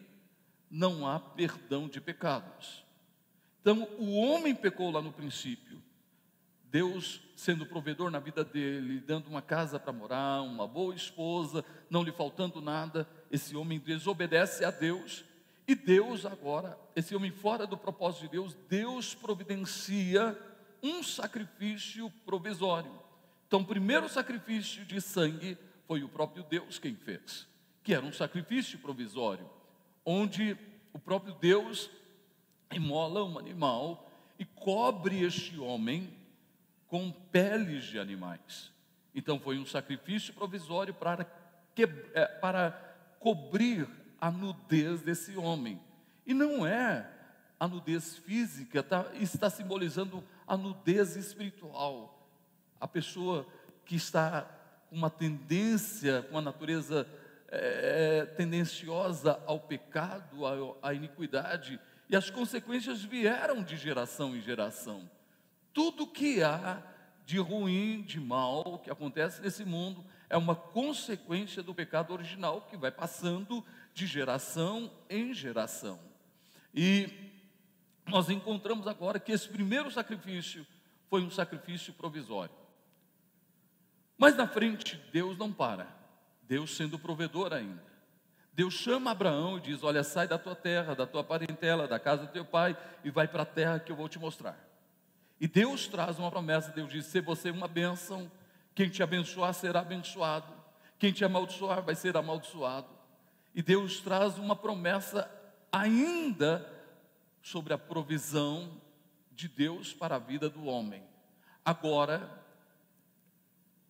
não 0.68 1.08
há 1.08 1.20
perdão 1.20 1.88
de 1.88 2.02
pecados. 2.02 2.84
Então, 3.62 3.88
o 4.00 4.16
homem 4.16 4.56
pecou 4.56 4.90
lá 4.90 5.00
no 5.00 5.14
princípio. 5.14 5.80
Deus 6.64 7.22
sendo 7.36 7.68
provedor 7.68 8.10
na 8.10 8.18
vida 8.18 8.44
dele, 8.44 9.00
dando 9.00 9.28
uma 9.28 9.44
casa 9.44 9.80
para 9.80 9.94
morar, 9.94 10.42
uma 10.42 10.68
boa 10.68 10.96
esposa, 10.96 11.64
não 11.88 12.02
lhe 12.02 12.12
faltando 12.12 12.60
nada, 12.60 13.08
esse 13.30 13.56
homem 13.56 13.78
desobedece 13.78 14.66
a 14.66 14.72
Deus 14.72 15.24
e 15.68 15.76
Deus 15.76 16.26
agora, 16.26 16.80
esse 16.96 17.16
homem 17.16 17.30
fora 17.30 17.68
do 17.68 17.78
propósito 17.78 18.24
de 18.24 18.30
Deus, 18.30 18.58
Deus 18.68 19.14
providencia 19.14 20.36
um 20.82 21.04
sacrifício 21.04 22.10
provisório. 22.26 23.00
Então, 23.46 23.64
primeiro 23.64 24.10
sacrifício 24.10 24.84
de 24.84 25.00
sangue 25.00 25.60
foi 25.92 26.04
o 26.04 26.08
próprio 26.08 26.42
Deus 26.46 26.80
quem 26.80 26.96
fez, 26.96 27.46
que 27.84 27.94
era 27.94 28.06
um 28.06 28.14
sacrifício 28.14 28.80
provisório, 28.80 29.50
onde 30.06 30.58
o 30.94 30.98
próprio 30.98 31.34
Deus 31.34 31.90
imola 32.72 33.26
um 33.26 33.38
animal 33.38 34.10
e 34.40 34.46
cobre 34.46 35.22
este 35.22 35.60
homem 35.60 36.10
com 36.88 37.12
peles 37.12 37.84
de 37.84 38.00
animais. 38.00 38.72
Então, 39.14 39.38
foi 39.38 39.60
um 39.60 39.66
sacrifício 39.66 40.34
provisório 40.34 40.94
para, 40.94 41.26
que, 41.76 41.84
é, 42.14 42.26
para 42.26 42.72
cobrir 43.20 43.86
a 44.18 44.32
nudez 44.32 45.02
desse 45.02 45.36
homem. 45.36 45.78
E 46.26 46.34
não 46.34 46.66
é 46.66 47.06
a 47.60 47.68
nudez 47.68 48.16
física, 48.16 48.82
tá, 48.82 49.08
está 49.16 49.50
simbolizando 49.50 50.24
a 50.48 50.56
nudez 50.56 51.18
espiritual. 51.18 52.18
A 52.80 52.88
pessoa 52.88 53.46
que 53.84 53.98
está 53.98 54.61
uma 54.92 55.10
tendência, 55.10 56.28
uma 56.30 56.42
natureza 56.42 57.08
é, 57.48 58.26
tendenciosa 58.38 59.42
ao 59.46 59.60
pecado, 59.60 60.46
à, 60.46 60.90
à 60.90 60.94
iniquidade, 60.94 61.80
e 62.10 62.16
as 62.16 62.30
consequências 62.30 63.02
vieram 63.02 63.64
de 63.64 63.78
geração 63.78 64.36
em 64.36 64.42
geração. 64.42 65.10
Tudo 65.74 66.06
que 66.06 66.44
há 66.44 66.84
de 67.26 67.40
ruim, 67.40 68.02
de 68.02 68.20
mal, 68.20 68.80
que 68.80 68.92
acontece 68.92 69.42
nesse 69.42 69.64
mundo, 69.64 70.04
é 70.30 70.36
uma 70.36 70.56
consequência 70.56 71.64
do 71.64 71.74
pecado 71.74 72.12
original 72.12 72.62
que 72.70 72.76
vai 72.76 72.92
passando 72.92 73.64
de 73.94 74.06
geração 74.06 74.92
em 75.10 75.34
geração. 75.34 76.00
E 76.74 77.10
nós 78.08 78.30
encontramos 78.30 78.88
agora 78.88 79.20
que 79.20 79.32
esse 79.32 79.48
primeiro 79.48 79.90
sacrifício 79.90 80.66
foi 81.10 81.22
um 81.22 81.30
sacrifício 81.30 81.94
provisório. 81.94 82.61
Mas 84.22 84.36
na 84.36 84.46
frente, 84.46 85.02
Deus 85.12 85.36
não 85.36 85.52
para, 85.52 85.88
Deus 86.44 86.78
sendo 86.78 87.00
provedor 87.00 87.52
ainda. 87.52 87.84
Deus 88.54 88.76
chama 88.76 89.10
Abraão 89.10 89.58
e 89.58 89.62
diz: 89.62 89.82
Olha, 89.82 90.04
sai 90.04 90.28
da 90.28 90.38
tua 90.38 90.56
terra, 90.56 90.94
da 90.94 91.08
tua 91.08 91.24
parentela, 91.24 91.88
da 91.88 91.98
casa 91.98 92.28
do 92.28 92.32
teu 92.32 92.46
pai 92.46 92.78
e 93.04 93.10
vai 93.10 93.28
para 93.28 93.42
a 93.42 93.48
terra 93.48 93.80
que 93.80 93.92
eu 93.92 93.96
vou 93.96 94.08
te 94.08 94.20
mostrar. 94.20 94.56
E 95.40 95.48
Deus 95.48 95.88
traz 95.88 96.20
uma 96.20 96.30
promessa: 96.30 96.72
Deus 96.72 96.92
diz: 96.92 97.08
Se 97.08 97.20
você 97.20 97.50
uma 97.50 97.68
bênção, 97.68 98.32
quem 98.76 98.90
te 98.90 99.02
abençoar 99.02 99.56
será 99.56 99.80
abençoado, 99.80 100.54
quem 101.00 101.12
te 101.12 101.26
amaldiçoar 101.26 101.82
vai 101.82 101.96
ser 101.96 102.16
amaldiçoado. 102.16 102.90
E 103.56 103.64
Deus 103.64 104.02
traz 104.02 104.38
uma 104.38 104.56
promessa 104.56 105.28
ainda 105.72 106.72
sobre 107.42 107.74
a 107.74 107.78
provisão 107.80 108.70
de 109.32 109.48
Deus 109.48 109.96
para 109.96 110.18
a 110.18 110.20
vida 110.20 110.48
do 110.48 110.66
homem. 110.66 111.02
Agora, 111.66 112.41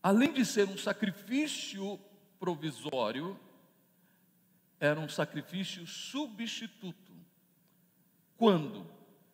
além 0.01 0.34
de 0.34 0.46
ser 0.46 0.67
um 0.67 0.77
sacrifício 0.77 2.00
provisório, 2.39 3.39
era 4.79 5.00
um 5.00 5.10
sacrifício 5.10 5.86
substituto. 5.86 7.13
Quando? 8.38 8.86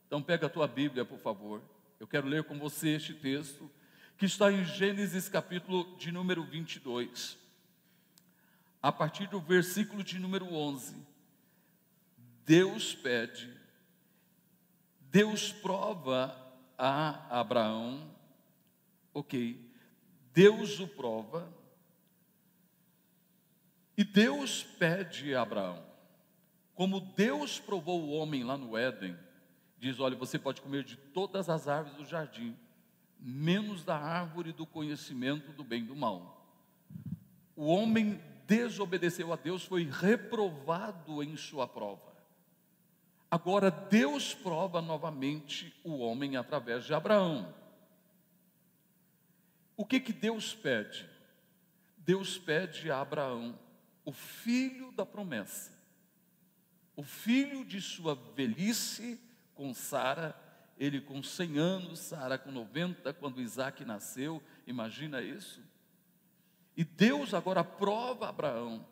Então 0.06 0.22
pega 0.22 0.48
a 0.48 0.50
tua 0.50 0.68
Bíblia, 0.68 1.06
por 1.06 1.20
favor. 1.20 1.62
Eu 2.00 2.08
quero 2.08 2.28
ler 2.28 2.44
com 2.44 2.60
você 2.60 2.90
este 2.90 3.14
texto 3.14 3.70
que 4.18 4.26
está 4.26 4.52
em 4.52 4.66
Gênesis 4.66 5.30
capítulo 5.30 5.96
de 5.98 6.12
número 6.12 6.44
22 6.44 7.38
a 8.82 8.92
partir 8.92 9.28
do 9.28 9.40
versículo 9.40 10.04
de 10.04 10.20
número 10.20 10.54
11, 10.54 10.96
Deus 12.46 12.96
pede, 12.96 13.54
Deus 15.02 15.52
prova 15.52 16.34
a 16.78 17.40
Abraão, 17.40 18.10
ok, 19.14 19.67
Deus 20.38 20.80
o 20.80 20.88
prova, 20.88 21.52
e 23.98 24.04
Deus 24.04 24.62
pede 24.62 25.34
a 25.34 25.42
Abraão, 25.42 25.84
como 26.76 27.00
Deus 27.00 27.60
provou 27.60 28.04
o 28.04 28.12
homem 28.12 28.44
lá 28.44 28.56
no 28.56 28.78
Éden, 28.78 29.18
diz: 29.80 30.00
olha, 30.00 30.16
você 30.16 30.38
pode 30.38 30.62
comer 30.62 30.84
de 30.84 30.96
todas 30.96 31.50
as 31.50 31.68
árvores 31.68 31.98
do 31.98 32.06
jardim, 32.06 32.56
menos 33.20 33.84
da 33.84 33.98
árvore 33.98 34.54
do 34.54 34.64
conhecimento 34.64 35.52
do 35.54 35.64
bem 35.64 35.82
e 35.82 35.88
do 35.88 35.96
mal. 35.96 36.48
O 37.56 37.66
homem 37.66 38.22
desobedeceu 38.46 39.34
a 39.34 39.38
Deus, 39.38 39.66
foi 39.66 39.90
reprovado 39.90 41.24
em 41.24 41.36
sua 41.36 41.68
prova. 41.68 42.16
Agora 43.32 43.72
Deus 43.72 44.36
prova 44.36 44.84
novamente 44.84 45.76
o 45.84 45.98
homem 45.98 46.38
através 46.38 46.86
de 46.86 46.94
Abraão. 46.94 47.52
O 49.78 49.86
que 49.86 50.00
que 50.00 50.12
Deus 50.12 50.56
pede? 50.56 51.08
Deus 52.00 52.38
pede 52.38 52.90
a 52.90 53.00
Abraão 53.00 53.58
o 54.04 54.12
filho 54.12 54.92
da 54.94 55.06
promessa, 55.06 55.78
o 56.96 57.04
filho 57.04 57.66
de 57.66 57.82
sua 57.82 58.16
velhice 58.16 59.20
com 59.54 59.74
Sara, 59.74 60.34
ele 60.78 61.02
com 61.02 61.22
100 61.22 61.58
anos, 61.58 62.00
Sara 62.00 62.38
com 62.38 62.50
90, 62.50 63.14
quando 63.16 63.42
Isaac 63.42 63.84
nasceu, 63.84 64.42
imagina 64.66 65.22
isso? 65.22 65.62
E 66.76 66.86
Deus 66.86 67.34
agora 67.34 67.64
prova 67.64 68.30
Abraão. 68.30 68.88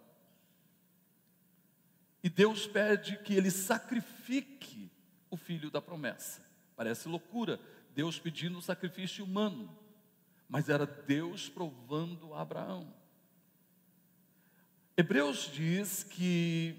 E 2.21 2.29
Deus 2.29 2.67
pede 2.67 3.17
que 3.19 3.33
ele 3.35 3.51
sacrifique 3.51 4.91
o 5.29 5.37
filho 5.37 5.71
da 5.71 5.81
promessa. 5.81 6.43
Parece 6.75 7.07
loucura, 7.07 7.57
Deus 7.93 8.19
pedindo 8.19 8.57
um 8.57 8.61
sacrifício 8.61 9.23
humano, 9.23 9.73
mas 10.47 10.69
era 10.69 10.85
Deus 10.85 11.49
provando 11.49 12.33
Abraão. 12.33 12.93
Hebreus 14.97 15.49
diz 15.51 16.03
que 16.03 16.75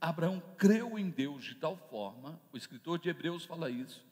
Abraão 0.00 0.42
creu 0.58 0.98
em 0.98 1.08
Deus 1.08 1.44
de 1.44 1.54
tal 1.54 1.76
forma, 1.76 2.40
o 2.52 2.56
escritor 2.56 2.98
de 2.98 3.08
Hebreus 3.08 3.44
fala 3.44 3.70
isso, 3.70 4.04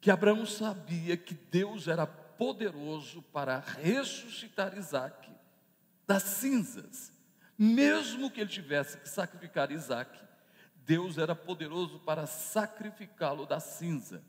que 0.00 0.10
Abraão 0.10 0.44
sabia 0.44 1.16
que 1.16 1.34
Deus 1.34 1.88
era 1.88 2.06
poderoso 2.06 3.22
para 3.22 3.58
ressuscitar 3.58 4.76
Isaac 4.76 5.30
das 6.06 6.22
cinzas. 6.22 7.12
Mesmo 7.56 8.30
que 8.30 8.40
ele 8.40 8.50
tivesse 8.50 8.98
que 8.98 9.08
sacrificar 9.08 9.70
Isaac, 9.70 10.18
Deus 10.76 11.18
era 11.18 11.34
poderoso 11.34 12.00
para 12.00 12.26
sacrificá-lo 12.26 13.46
da 13.46 13.60
cinza. 13.60 14.24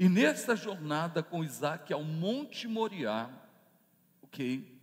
E 0.00 0.08
nessa 0.08 0.56
jornada 0.56 1.22
com 1.22 1.44
Isaac 1.44 1.92
ao 1.92 2.02
Monte 2.02 2.66
Moriá, 2.66 3.28
ok? 4.22 4.80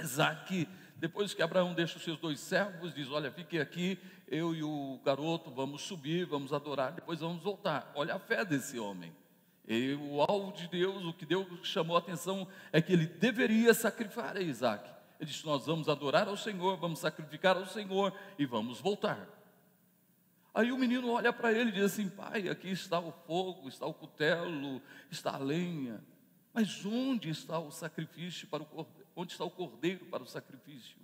Isaac, 0.00 0.66
depois 0.96 1.34
que 1.34 1.42
Abraão 1.42 1.74
deixa 1.74 1.98
os 1.98 2.04
seus 2.04 2.18
dois 2.18 2.40
servos, 2.40 2.94
diz: 2.94 3.10
Olha, 3.10 3.30
fique 3.30 3.60
aqui, 3.60 3.98
eu 4.26 4.54
e 4.54 4.62
o 4.62 4.98
garoto 5.04 5.50
vamos 5.50 5.82
subir, 5.82 6.24
vamos 6.24 6.54
adorar, 6.54 6.92
depois 6.92 7.20
vamos 7.20 7.42
voltar. 7.42 7.92
Olha 7.94 8.14
a 8.14 8.18
fé 8.18 8.46
desse 8.46 8.78
homem. 8.78 9.14
E 9.68 9.92
o 9.92 10.22
alvo 10.22 10.56
de 10.56 10.68
Deus, 10.68 11.04
o 11.04 11.12
que 11.12 11.26
Deus 11.26 11.46
chamou 11.62 11.94
a 11.94 11.98
atenção 11.98 12.48
é 12.72 12.80
que 12.80 12.94
ele 12.94 13.06
deveria 13.06 13.74
sacrificar 13.74 14.38
a 14.38 14.40
Isaac. 14.40 14.88
Ele 15.20 15.30
disse: 15.30 15.44
Nós 15.44 15.66
vamos 15.66 15.86
adorar 15.86 16.28
ao 16.28 16.36
Senhor, 16.38 16.78
vamos 16.78 16.98
sacrificar 16.98 17.58
ao 17.58 17.66
Senhor 17.66 18.10
e 18.38 18.46
vamos 18.46 18.80
voltar. 18.80 19.33
Aí 20.54 20.70
o 20.70 20.78
menino 20.78 21.10
olha 21.10 21.32
para 21.32 21.52
ele 21.52 21.70
e 21.70 21.72
diz 21.72 21.84
assim: 21.84 22.08
Pai, 22.08 22.48
aqui 22.48 22.70
está 22.70 23.00
o 23.00 23.10
fogo, 23.10 23.68
está 23.68 23.84
o 23.84 23.92
cutelo, 23.92 24.80
está 25.10 25.34
a 25.34 25.38
lenha, 25.38 26.00
mas 26.52 26.86
onde 26.86 27.28
está 27.28 27.58
o 27.58 27.72
sacrifício 27.72 28.46
para 28.46 28.62
o 28.62 28.66
cordeiro? 28.66 29.08
Onde 29.16 29.32
está 29.32 29.44
o 29.44 29.50
cordeiro 29.50 30.06
para 30.06 30.22
o 30.22 30.26
sacrifício? 30.26 30.96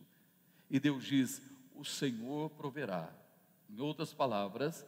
E 0.71 0.78
Deus 0.78 1.04
diz: 1.04 1.42
O 1.75 1.85
Senhor 1.85 2.50
proverá. 2.50 3.12
Em 3.69 3.80
outras 3.80 4.12
palavras, 4.12 4.87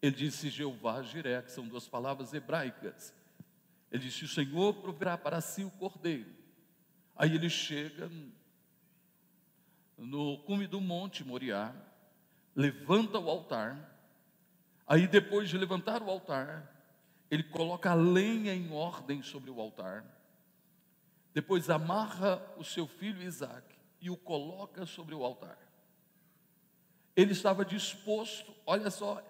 ele 0.00 0.14
disse 0.14 0.48
Jeová 0.48 1.02
Jiré, 1.02 1.42
que 1.42 1.50
são 1.50 1.66
duas 1.66 1.88
palavras 1.88 2.32
hebraicas. 2.32 3.12
Ele 3.90 4.04
disse: 4.04 4.24
O 4.24 4.28
Senhor 4.28 4.74
proverá 4.74 5.18
para 5.18 5.40
si 5.40 5.64
o 5.64 5.70
cordeiro. 5.72 6.30
Aí 7.16 7.34
ele 7.34 7.50
chega 7.50 8.08
no 9.98 10.38
cume 10.38 10.68
do 10.68 10.80
monte 10.80 11.24
Moriá, 11.24 11.74
levanta 12.54 13.18
o 13.18 13.28
altar, 13.28 13.96
aí 14.86 15.06
depois 15.06 15.48
de 15.48 15.56
levantar 15.56 16.02
o 16.02 16.10
altar, 16.10 16.70
ele 17.30 17.42
coloca 17.44 17.90
a 17.90 17.94
lenha 17.94 18.54
em 18.54 18.70
ordem 18.72 19.22
sobre 19.22 19.50
o 19.50 19.60
altar, 19.60 20.04
depois 21.32 21.70
amarra 21.70 22.42
o 22.58 22.64
seu 22.64 22.86
filho 22.86 23.22
Isaac 23.22 23.74
e 24.00 24.10
o 24.10 24.16
coloca 24.16 24.84
sobre 24.84 25.14
o 25.14 25.24
altar. 25.24 25.58
Ele 27.16 27.32
estava 27.32 27.64
disposto, 27.64 28.54
olha 28.66 28.90
só, 28.90 29.22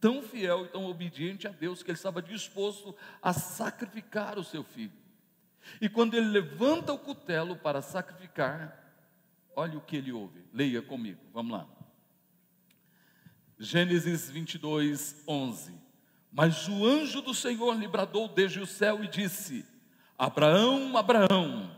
tão 0.00 0.22
fiel 0.22 0.64
e 0.64 0.68
tão 0.68 0.86
obediente 0.86 1.46
a 1.46 1.50
Deus, 1.50 1.82
que 1.82 1.90
ele 1.90 1.96
estava 1.96 2.22
disposto 2.22 2.96
a 3.20 3.32
sacrificar 3.32 4.38
o 4.38 4.44
seu 4.44 4.64
filho. 4.64 4.92
E 5.80 5.88
quando 5.88 6.14
ele 6.14 6.26
levanta 6.26 6.92
o 6.92 6.98
cutelo 6.98 7.56
para 7.56 7.82
sacrificar, 7.82 8.94
olha 9.54 9.78
o 9.78 9.82
que 9.82 9.96
ele 9.96 10.12
ouve. 10.12 10.44
Leia 10.52 10.82
comigo, 10.82 11.20
vamos 11.32 11.52
lá. 11.52 11.81
Gênesis 13.58 14.30
22, 14.30 15.24
11. 15.26 15.72
Mas 16.32 16.66
o 16.68 16.86
anjo 16.86 17.20
do 17.20 17.34
Senhor 17.34 17.76
lhe 17.78 17.86
bradou 17.86 18.26
desde 18.28 18.60
o 18.60 18.66
céu 18.66 19.04
e 19.04 19.08
disse: 19.08 19.64
Abraão, 20.18 20.96
Abraão. 20.96 21.70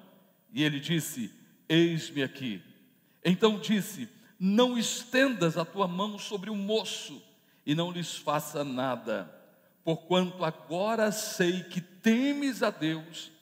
E 0.53 0.63
ele 0.63 0.79
disse: 0.79 1.33
Eis-me 1.69 2.23
aqui. 2.23 2.63
Então 3.25 3.59
disse: 3.59 4.09
Não 4.39 4.79
estendas 4.79 5.59
a 5.59 5.65
tua 5.65 5.89
mão 5.89 6.19
sobre 6.19 6.51
o 6.51 6.55
moço 6.55 7.23
e 7.67 7.75
não 7.75 7.91
lhes 7.91 8.17
faça 8.17 8.63
nada, 8.63 9.33
porquanto 9.83 10.45
agora 10.45 11.11
sei 11.11 11.63
que 11.65 11.81
temes 11.81 12.63
a 12.63 12.71
Deus 12.71 13.33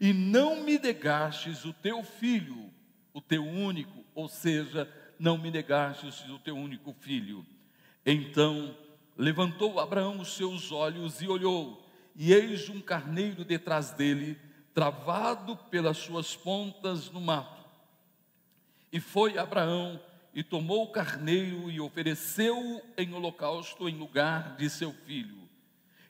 e 0.00 0.12
não 0.12 0.62
me 0.62 0.78
negastes 0.78 1.64
o 1.64 1.72
teu 1.72 2.02
filho, 2.02 2.72
o 3.12 3.20
teu 3.20 3.44
único, 3.44 4.04
ou 4.14 4.28
seja, 4.28 4.88
não 5.18 5.36
me 5.36 5.50
negastes 5.50 6.24
o 6.28 6.38
teu 6.38 6.56
único 6.56 6.92
filho. 6.92 7.46
Então 8.04 8.76
levantou 9.16 9.78
Abraão 9.78 10.20
os 10.20 10.36
seus 10.36 10.72
olhos 10.72 11.20
e 11.20 11.28
olhou, 11.28 11.84
e 12.14 12.32
eis 12.32 12.68
um 12.68 12.80
carneiro 12.80 13.44
detrás 13.44 13.90
dele, 13.92 14.38
travado 14.74 15.56
pelas 15.56 15.98
suas 15.98 16.34
pontas 16.34 17.10
no 17.10 17.20
mato. 17.20 17.62
E 18.92 19.00
foi 19.00 19.38
Abraão 19.38 20.00
e 20.34 20.42
tomou 20.42 20.84
o 20.84 20.92
carneiro 20.92 21.70
e 21.70 21.80
ofereceu-o 21.80 22.80
em 22.96 23.12
holocausto 23.12 23.88
em 23.88 23.96
lugar 23.96 24.56
de 24.56 24.68
seu 24.68 24.92
filho. 24.92 25.38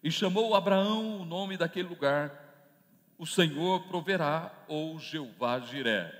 E 0.02 0.10
chamou 0.10 0.54
Abraão 0.54 1.20
o 1.20 1.24
nome 1.24 1.56
daquele 1.56 1.88
lugar 1.88 2.42
o 3.22 3.26
Senhor 3.26 3.84
proverá, 3.84 4.52
ou 4.66 4.98
Jeová 4.98 5.60
Jiré. 5.60 6.12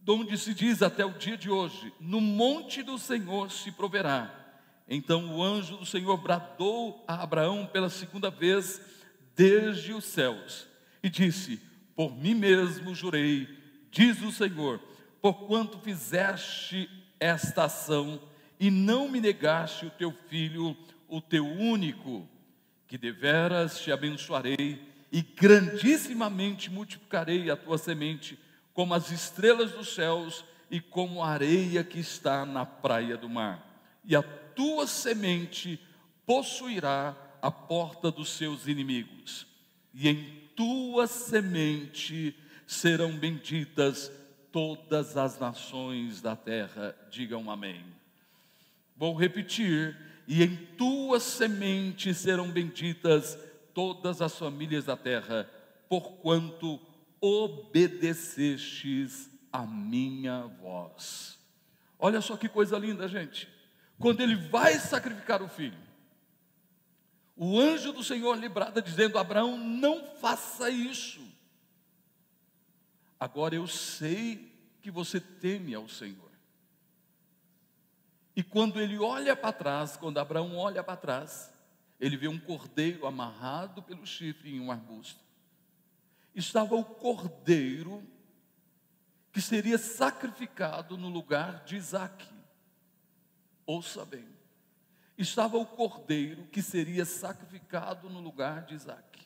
Donde 0.00 0.36
se 0.36 0.52
diz 0.52 0.82
até 0.82 1.06
o 1.06 1.12
dia 1.12 1.36
de 1.36 1.48
hoje: 1.48 1.92
No 2.00 2.20
monte 2.20 2.82
do 2.82 2.98
Senhor 2.98 3.48
se 3.52 3.70
proverá. 3.70 4.43
Então 4.88 5.34
o 5.34 5.42
anjo 5.42 5.76
do 5.78 5.86
Senhor 5.86 6.16
bradou 6.18 7.02
a 7.08 7.22
Abraão 7.22 7.66
pela 7.66 7.88
segunda 7.88 8.30
vez 8.30 8.80
desde 9.34 9.92
os 9.92 10.04
céus 10.04 10.66
e 11.02 11.08
disse: 11.08 11.60
Por 11.96 12.16
mim 12.16 12.34
mesmo 12.34 12.94
jurei, 12.94 13.48
diz 13.90 14.20
o 14.22 14.30
Senhor, 14.30 14.80
porquanto 15.20 15.78
fizeste 15.78 16.88
esta 17.18 17.64
ação 17.64 18.20
e 18.60 18.70
não 18.70 19.08
me 19.08 19.20
negaste 19.20 19.86
o 19.86 19.90
teu 19.90 20.12
filho, 20.28 20.76
o 21.08 21.20
teu 21.20 21.46
único, 21.46 22.28
que 22.86 22.98
deveras 22.98 23.80
te 23.80 23.90
abençoarei 23.90 24.80
e 25.10 25.22
grandissimamente 25.22 26.70
multiplicarei 26.70 27.50
a 27.50 27.56
tua 27.56 27.78
semente, 27.78 28.38
como 28.72 28.92
as 28.94 29.10
estrelas 29.10 29.72
dos 29.72 29.94
céus 29.94 30.44
e 30.70 30.80
como 30.80 31.22
a 31.22 31.28
areia 31.28 31.84
que 31.84 32.00
está 32.00 32.44
na 32.44 32.66
praia 32.66 33.16
do 33.16 33.28
mar. 33.28 33.64
E 34.04 34.14
a 34.14 34.22
tua 34.54 34.86
semente 34.86 35.80
possuirá 36.26 37.16
a 37.40 37.50
porta 37.50 38.10
dos 38.10 38.28
seus 38.30 38.66
inimigos, 38.66 39.46
e 39.92 40.08
em 40.08 40.42
tua 40.56 41.06
semente 41.06 42.34
serão 42.66 43.16
benditas 43.16 44.10
todas 44.50 45.16
as 45.16 45.38
nações 45.38 46.20
da 46.22 46.36
terra. 46.36 46.96
Digam 47.10 47.50
amém. 47.50 47.84
Vou 48.96 49.14
repetir: 49.14 49.96
e 50.26 50.42
em 50.42 50.56
tua 50.76 51.20
semente 51.20 52.14
serão 52.14 52.50
benditas 52.50 53.38
todas 53.74 54.22
as 54.22 54.38
famílias 54.38 54.86
da 54.86 54.96
terra, 54.96 55.50
porquanto 55.88 56.80
obedecestes 57.20 59.28
a 59.52 59.66
minha 59.66 60.46
voz. 60.60 61.38
Olha 61.98 62.20
só 62.20 62.36
que 62.36 62.48
coisa 62.48 62.78
linda, 62.78 63.08
gente. 63.08 63.48
Quando 63.98 64.20
ele 64.20 64.36
vai 64.36 64.78
sacrificar 64.78 65.42
o 65.42 65.48
filho, 65.48 65.78
o 67.36 67.58
anjo 67.58 67.92
do 67.92 68.04
Senhor 68.04 68.36
lhe 68.36 68.48
brada 68.48 68.80
dizendo: 68.80 69.18
Abraão, 69.18 69.56
não 69.56 70.04
faça 70.16 70.70
isso. 70.70 71.20
Agora 73.18 73.54
eu 73.54 73.66
sei 73.66 74.52
que 74.80 74.90
você 74.90 75.20
teme 75.20 75.74
ao 75.74 75.88
Senhor. 75.88 76.30
E 78.36 78.42
quando 78.42 78.80
ele 78.80 78.98
olha 78.98 79.36
para 79.36 79.52
trás, 79.52 79.96
quando 79.96 80.18
Abraão 80.18 80.56
olha 80.56 80.82
para 80.82 80.96
trás, 80.96 81.52
ele 82.00 82.16
vê 82.16 82.28
um 82.28 82.38
cordeiro 82.38 83.06
amarrado 83.06 83.82
pelo 83.82 84.06
chifre 84.06 84.54
em 84.54 84.60
um 84.60 84.70
arbusto. 84.70 85.20
Estava 86.34 86.74
o 86.74 86.84
cordeiro 86.84 88.04
que 89.32 89.40
seria 89.40 89.78
sacrificado 89.78 90.96
no 90.96 91.08
lugar 91.08 91.64
de 91.64 91.76
Isaac. 91.76 92.33
Ouça 93.66 94.04
bem. 94.04 94.26
Estava 95.16 95.56
o 95.56 95.66
cordeiro 95.66 96.46
que 96.48 96.60
seria 96.60 97.04
sacrificado 97.04 98.10
no 98.10 98.20
lugar 98.20 98.64
de 98.64 98.74
Isaac. 98.74 99.20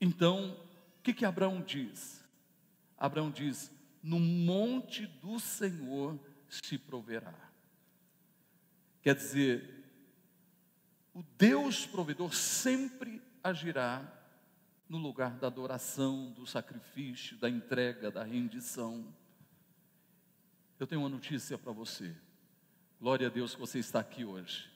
Então, 0.00 0.52
o 0.98 1.02
que, 1.02 1.12
que 1.12 1.24
Abraão 1.24 1.60
diz? 1.60 2.24
Abraão 2.96 3.30
diz: 3.30 3.70
No 4.02 4.18
monte 4.18 5.06
do 5.06 5.38
Senhor 5.38 6.18
se 6.48 6.78
proverá. 6.78 7.34
Quer 9.02 9.14
dizer, 9.14 9.84
o 11.12 11.22
Deus 11.36 11.86
provedor 11.86 12.34
sempre 12.34 13.20
agirá 13.42 14.02
no 14.88 14.98
lugar 14.98 15.38
da 15.38 15.46
adoração, 15.46 16.30
do 16.32 16.46
sacrifício, 16.46 17.36
da 17.38 17.48
entrega, 17.48 18.10
da 18.10 18.22
rendição. 18.22 19.06
Eu 20.78 20.86
tenho 20.86 21.00
uma 21.00 21.08
notícia 21.08 21.58
para 21.58 21.72
você. 21.72 22.14
Glória 23.02 23.26
a 23.26 23.30
Deus 23.30 23.52
que 23.52 23.60
você 23.60 23.80
está 23.80 23.98
aqui 23.98 24.24
hoje. 24.24 24.70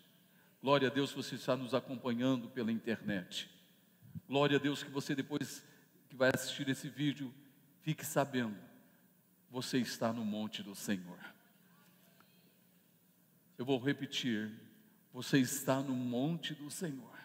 Glória 0.60 0.88
a 0.88 0.90
Deus 0.90 1.10
que 1.10 1.16
você 1.16 1.36
está 1.36 1.56
nos 1.56 1.74
acompanhando 1.74 2.48
pela 2.48 2.72
internet. 2.72 3.48
Glória 4.26 4.56
a 4.56 4.60
Deus 4.60 4.82
que 4.82 4.90
você 4.90 5.14
depois 5.14 5.64
que 6.08 6.16
vai 6.16 6.32
assistir 6.34 6.68
esse 6.68 6.88
vídeo, 6.88 7.32
fique 7.82 8.04
sabendo, 8.04 8.56
você 9.48 9.78
está 9.78 10.12
no 10.12 10.24
monte 10.24 10.60
do 10.60 10.74
Senhor. 10.74 11.20
Eu 13.56 13.64
vou 13.64 13.78
repetir, 13.78 14.50
você 15.12 15.38
está 15.38 15.80
no 15.80 15.94
monte 15.94 16.52
do 16.52 16.68
Senhor. 16.68 17.16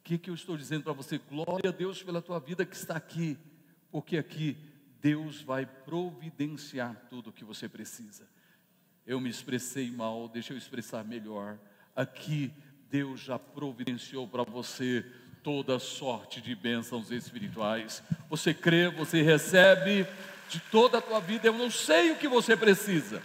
O 0.00 0.02
que, 0.04 0.18
que 0.18 0.28
eu 0.28 0.34
estou 0.34 0.58
dizendo 0.58 0.84
para 0.84 0.92
você? 0.92 1.16
Glória 1.16 1.70
a 1.70 1.72
Deus 1.72 2.02
pela 2.02 2.20
tua 2.20 2.38
vida 2.38 2.66
que 2.66 2.76
está 2.76 2.96
aqui, 2.96 3.38
porque 3.90 4.18
aqui 4.18 4.58
Deus 5.00 5.40
vai 5.40 5.64
providenciar 5.64 7.06
tudo 7.08 7.30
o 7.30 7.32
que 7.32 7.46
você 7.46 7.66
precisa. 7.66 8.35
Eu 9.06 9.20
me 9.20 9.30
expressei 9.30 9.90
mal, 9.90 10.28
deixa 10.28 10.52
eu 10.52 10.58
expressar 10.58 11.04
melhor. 11.04 11.58
Aqui 11.94 12.52
Deus 12.90 13.20
já 13.20 13.38
providenciou 13.38 14.26
para 14.26 14.42
você 14.42 15.06
toda 15.44 15.78
sorte 15.78 16.40
de 16.40 16.56
bênçãos 16.56 17.12
espirituais. 17.12 18.02
Você 18.28 18.52
crê, 18.52 18.88
você 18.88 19.22
recebe 19.22 20.04
de 20.48 20.58
toda 20.58 20.98
a 20.98 21.00
tua 21.00 21.20
vida. 21.20 21.46
Eu 21.46 21.52
não 21.52 21.70
sei 21.70 22.10
o 22.10 22.16
que 22.16 22.26
você 22.26 22.56
precisa. 22.56 23.22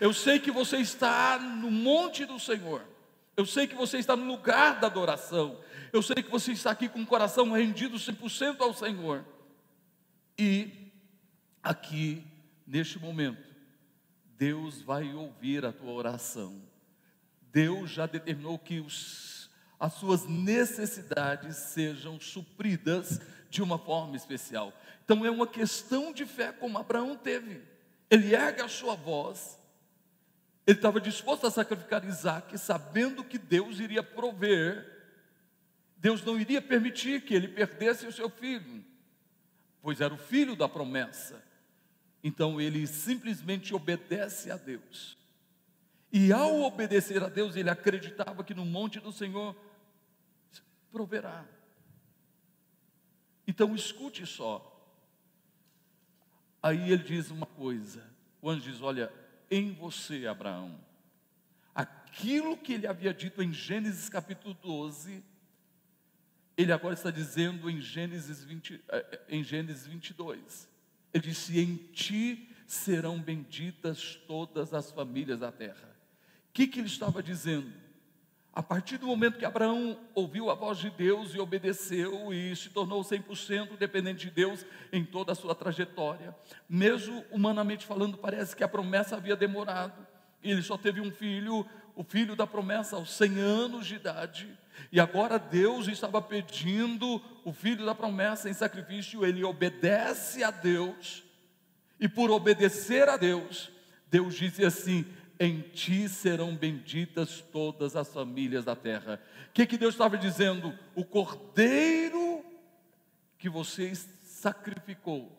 Eu 0.00 0.12
sei 0.12 0.40
que 0.40 0.50
você 0.50 0.78
está 0.78 1.38
no 1.38 1.70
monte 1.70 2.24
do 2.24 2.40
Senhor. 2.40 2.82
Eu 3.36 3.46
sei 3.46 3.68
que 3.68 3.76
você 3.76 3.98
está 3.98 4.16
no 4.16 4.26
lugar 4.26 4.80
da 4.80 4.88
adoração. 4.88 5.56
Eu 5.92 6.02
sei 6.02 6.16
que 6.16 6.30
você 6.30 6.50
está 6.50 6.72
aqui 6.72 6.88
com 6.88 7.00
o 7.00 7.06
coração 7.06 7.52
rendido 7.52 7.96
100% 7.96 8.60
ao 8.60 8.74
Senhor. 8.74 9.24
E 10.36 10.90
aqui, 11.62 12.24
neste 12.66 12.98
momento, 12.98 13.51
Deus 14.42 14.82
vai 14.82 15.14
ouvir 15.14 15.64
a 15.64 15.70
tua 15.70 15.92
oração. 15.92 16.60
Deus 17.52 17.90
já 17.90 18.06
determinou 18.06 18.58
que 18.58 18.80
os 18.80 19.48
as 19.78 19.92
suas 19.94 20.26
necessidades 20.26 21.56
sejam 21.56 22.18
supridas 22.20 23.20
de 23.48 23.62
uma 23.62 23.78
forma 23.78 24.16
especial. 24.16 24.72
Então 25.04 25.24
é 25.24 25.30
uma 25.30 25.46
questão 25.46 26.12
de 26.12 26.26
fé, 26.26 26.50
como 26.50 26.76
Abraão 26.76 27.16
teve. 27.16 27.62
Ele 28.10 28.34
erga 28.34 28.64
a 28.64 28.68
sua 28.68 28.96
voz, 28.96 29.60
ele 30.66 30.78
estava 30.78 31.00
disposto 31.00 31.46
a 31.46 31.50
sacrificar 31.50 32.04
Isaac, 32.04 32.58
sabendo 32.58 33.22
que 33.22 33.38
Deus 33.38 33.78
iria 33.78 34.02
prover, 34.02 34.84
Deus 35.98 36.24
não 36.24 36.36
iria 36.36 36.60
permitir 36.60 37.24
que 37.24 37.32
ele 37.32 37.46
perdesse 37.46 38.08
o 38.08 38.12
seu 38.12 38.28
filho, 38.28 38.84
pois 39.80 40.00
era 40.00 40.12
o 40.12 40.18
filho 40.18 40.56
da 40.56 40.68
promessa. 40.68 41.51
Então 42.22 42.60
ele 42.60 42.86
simplesmente 42.86 43.74
obedece 43.74 44.50
a 44.50 44.56
Deus. 44.56 45.18
E 46.12 46.32
ao 46.32 46.60
obedecer 46.60 47.22
a 47.22 47.28
Deus, 47.28 47.56
ele 47.56 47.70
acreditava 47.70 48.44
que 48.44 48.54
no 48.54 48.64
monte 48.64 49.00
do 49.00 49.10
Senhor 49.10 49.56
proverá. 50.90 51.44
Então 53.46 53.74
escute 53.74 54.26
só. 54.26 54.68
Aí 56.62 56.92
ele 56.92 57.02
diz 57.02 57.30
uma 57.30 57.46
coisa: 57.46 58.08
o 58.40 58.48
anjo 58.48 58.70
diz: 58.70 58.80
Olha, 58.80 59.12
em 59.50 59.72
você, 59.72 60.26
Abraão, 60.26 60.78
aquilo 61.74 62.56
que 62.56 62.74
ele 62.74 62.86
havia 62.86 63.12
dito 63.12 63.42
em 63.42 63.52
Gênesis 63.52 64.08
capítulo 64.08 64.54
12, 64.54 65.24
ele 66.56 66.72
agora 66.72 66.94
está 66.94 67.10
dizendo 67.10 67.68
em 67.68 67.80
Gênesis, 67.80 68.44
20, 68.44 68.84
eh, 68.88 69.06
eh, 69.12 69.20
em 69.28 69.42
Gênesis 69.42 69.86
22. 69.86 70.68
Ele 71.12 71.24
disse: 71.24 71.58
Em 71.60 71.76
ti 71.76 72.48
serão 72.66 73.20
benditas 73.20 74.18
todas 74.26 74.72
as 74.72 74.90
famílias 74.90 75.40
da 75.40 75.52
terra. 75.52 75.94
O 76.48 76.52
que, 76.52 76.66
que 76.66 76.80
ele 76.80 76.86
estava 76.86 77.22
dizendo? 77.22 77.72
A 78.54 78.62
partir 78.62 78.98
do 78.98 79.06
momento 79.06 79.38
que 79.38 79.46
Abraão 79.46 79.98
ouviu 80.14 80.50
a 80.50 80.54
voz 80.54 80.76
de 80.76 80.90
Deus 80.90 81.34
e 81.34 81.40
obedeceu 81.40 82.34
e 82.34 82.54
se 82.54 82.68
tornou 82.68 83.00
100% 83.00 83.78
dependente 83.78 84.26
de 84.26 84.30
Deus 84.30 84.66
em 84.92 85.02
toda 85.02 85.32
a 85.32 85.34
sua 85.34 85.54
trajetória, 85.54 86.36
mesmo 86.68 87.24
humanamente 87.30 87.86
falando, 87.86 88.18
parece 88.18 88.54
que 88.54 88.62
a 88.62 88.68
promessa 88.68 89.16
havia 89.16 89.34
demorado. 89.34 90.06
Ele 90.42 90.60
só 90.60 90.76
teve 90.76 91.00
um 91.00 91.10
filho, 91.10 91.66
o 91.96 92.04
filho 92.04 92.36
da 92.36 92.46
promessa, 92.46 92.96
aos 92.96 93.12
100 93.12 93.38
anos 93.38 93.86
de 93.86 93.94
idade. 93.94 94.58
E 94.90 94.98
agora 94.98 95.38
Deus 95.38 95.86
estava 95.88 96.20
pedindo 96.20 97.20
o 97.44 97.52
filho 97.52 97.84
da 97.84 97.94
promessa 97.94 98.48
em 98.48 98.54
sacrifício. 98.54 99.24
Ele 99.24 99.44
obedece 99.44 100.42
a 100.42 100.50
Deus, 100.50 101.22
e 102.00 102.08
por 102.08 102.30
obedecer 102.30 103.08
a 103.08 103.16
Deus, 103.16 103.70
Deus 104.10 104.34
disse 104.34 104.64
assim: 104.64 105.04
em 105.38 105.60
ti 105.60 106.08
serão 106.08 106.54
benditas 106.54 107.40
todas 107.52 107.96
as 107.96 108.12
famílias 108.12 108.64
da 108.64 108.76
terra. 108.76 109.20
O 109.48 109.52
que, 109.52 109.66
que 109.66 109.78
Deus 109.78 109.94
estava 109.94 110.16
dizendo? 110.16 110.76
O 110.94 111.04
cordeiro 111.04 112.44
que 113.38 113.48
você 113.48 113.94
sacrificou 113.94 115.36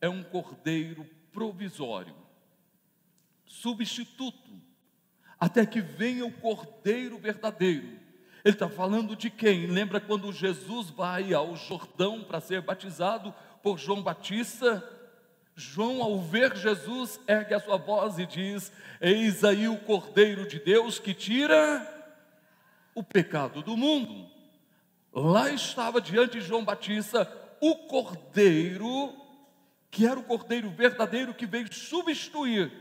é 0.00 0.08
um 0.08 0.22
cordeiro 0.22 1.04
provisório, 1.32 2.14
substituto, 3.44 4.60
até 5.38 5.64
que 5.64 5.80
venha 5.80 6.24
o 6.24 6.32
cordeiro 6.32 7.18
verdadeiro. 7.18 7.99
Ele 8.44 8.54
está 8.54 8.68
falando 8.68 9.14
de 9.14 9.28
quem? 9.28 9.66
Lembra 9.66 10.00
quando 10.00 10.32
Jesus 10.32 10.90
vai 10.90 11.32
ao 11.34 11.54
Jordão 11.56 12.22
para 12.22 12.40
ser 12.40 12.62
batizado 12.62 13.34
por 13.62 13.78
João 13.78 14.02
Batista? 14.02 14.82
João, 15.54 16.02
ao 16.02 16.18
ver 16.20 16.56
Jesus, 16.56 17.20
ergue 17.28 17.54
a 17.54 17.60
sua 17.60 17.76
voz 17.76 18.18
e 18.18 18.24
diz: 18.24 18.72
Eis 19.00 19.44
aí 19.44 19.68
o 19.68 19.78
Cordeiro 19.78 20.48
de 20.48 20.58
Deus 20.58 20.98
que 20.98 21.12
tira 21.12 21.86
o 22.94 23.02
pecado 23.02 23.62
do 23.62 23.76
mundo. 23.76 24.30
Lá 25.12 25.50
estava 25.50 26.00
diante 26.00 26.38
de 26.38 26.40
João 26.40 26.64
Batista 26.64 27.30
o 27.60 27.76
Cordeiro, 27.76 29.14
que 29.90 30.06
era 30.06 30.18
o 30.18 30.22
Cordeiro 30.22 30.70
verdadeiro 30.70 31.34
que 31.34 31.46
veio 31.46 31.72
substituir 31.72 32.72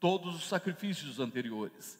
todos 0.00 0.34
os 0.34 0.48
sacrifícios 0.48 1.20
anteriores. 1.20 1.98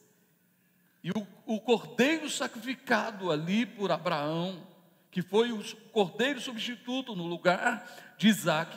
E 1.04 1.10
o, 1.10 1.26
o 1.44 1.60
Cordeiro 1.60 2.30
sacrificado 2.30 3.30
ali 3.30 3.66
por 3.66 3.92
Abraão, 3.92 4.66
que 5.10 5.20
foi 5.20 5.52
o 5.52 5.62
Cordeiro 5.92 6.40
substituto 6.40 7.14
no 7.14 7.26
lugar 7.26 7.86
de 8.16 8.28
Isaac, 8.28 8.74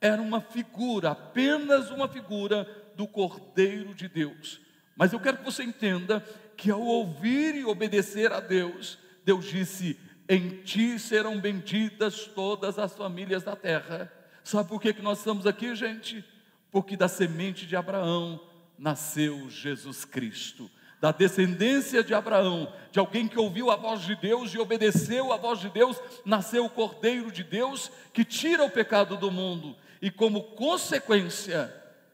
era 0.00 0.22
uma 0.22 0.40
figura, 0.40 1.10
apenas 1.10 1.90
uma 1.90 2.06
figura 2.06 2.64
do 2.94 3.08
Cordeiro 3.08 3.92
de 3.92 4.08
Deus. 4.08 4.60
Mas 4.96 5.12
eu 5.12 5.18
quero 5.18 5.38
que 5.38 5.44
você 5.44 5.64
entenda 5.64 6.20
que 6.56 6.70
ao 6.70 6.80
ouvir 6.80 7.56
e 7.56 7.64
obedecer 7.64 8.32
a 8.32 8.38
Deus, 8.38 8.96
Deus 9.24 9.44
disse: 9.44 9.98
Em 10.28 10.62
ti 10.62 10.96
serão 10.96 11.40
benditas 11.40 12.28
todas 12.28 12.78
as 12.78 12.94
famílias 12.94 13.42
da 13.42 13.56
terra. 13.56 14.12
Sabe 14.44 14.68
por 14.68 14.80
que, 14.80 14.94
que 14.94 15.02
nós 15.02 15.18
estamos 15.18 15.44
aqui, 15.44 15.74
gente? 15.74 16.24
Porque 16.70 16.96
da 16.96 17.08
semente 17.08 17.66
de 17.66 17.74
Abraão 17.74 18.40
nasceu 18.78 19.50
Jesus 19.50 20.04
Cristo. 20.04 20.70
Da 21.04 21.12
descendência 21.12 22.02
de 22.02 22.14
Abraão, 22.14 22.72
de 22.90 22.98
alguém 22.98 23.28
que 23.28 23.38
ouviu 23.38 23.70
a 23.70 23.76
voz 23.76 24.00
de 24.00 24.16
Deus 24.16 24.54
e 24.54 24.58
obedeceu 24.58 25.34
a 25.34 25.36
voz 25.36 25.60
de 25.60 25.68
Deus, 25.68 26.00
nasceu 26.24 26.64
o 26.64 26.70
Cordeiro 26.70 27.30
de 27.30 27.44
Deus 27.44 27.92
que 28.10 28.24
tira 28.24 28.64
o 28.64 28.70
pecado 28.70 29.14
do 29.14 29.30
mundo 29.30 29.76
e 30.00 30.10
como 30.10 30.42
consequência, 30.42 31.70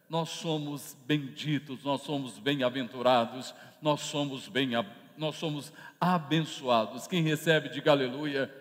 nós 0.09 0.31
somos 0.31 0.97
benditos, 1.07 1.85
nós 1.85 2.01
somos 2.01 2.37
bem-aventurados, 2.41 3.55
nós 3.81 4.01
somos 4.01 4.49
bem 4.49 4.71
nós 5.17 5.37
somos 5.37 5.73
abençoados. 6.01 7.07
Quem 7.07 7.23
recebe, 7.23 7.69
diga 7.69 7.93
aleluia. 7.93 8.53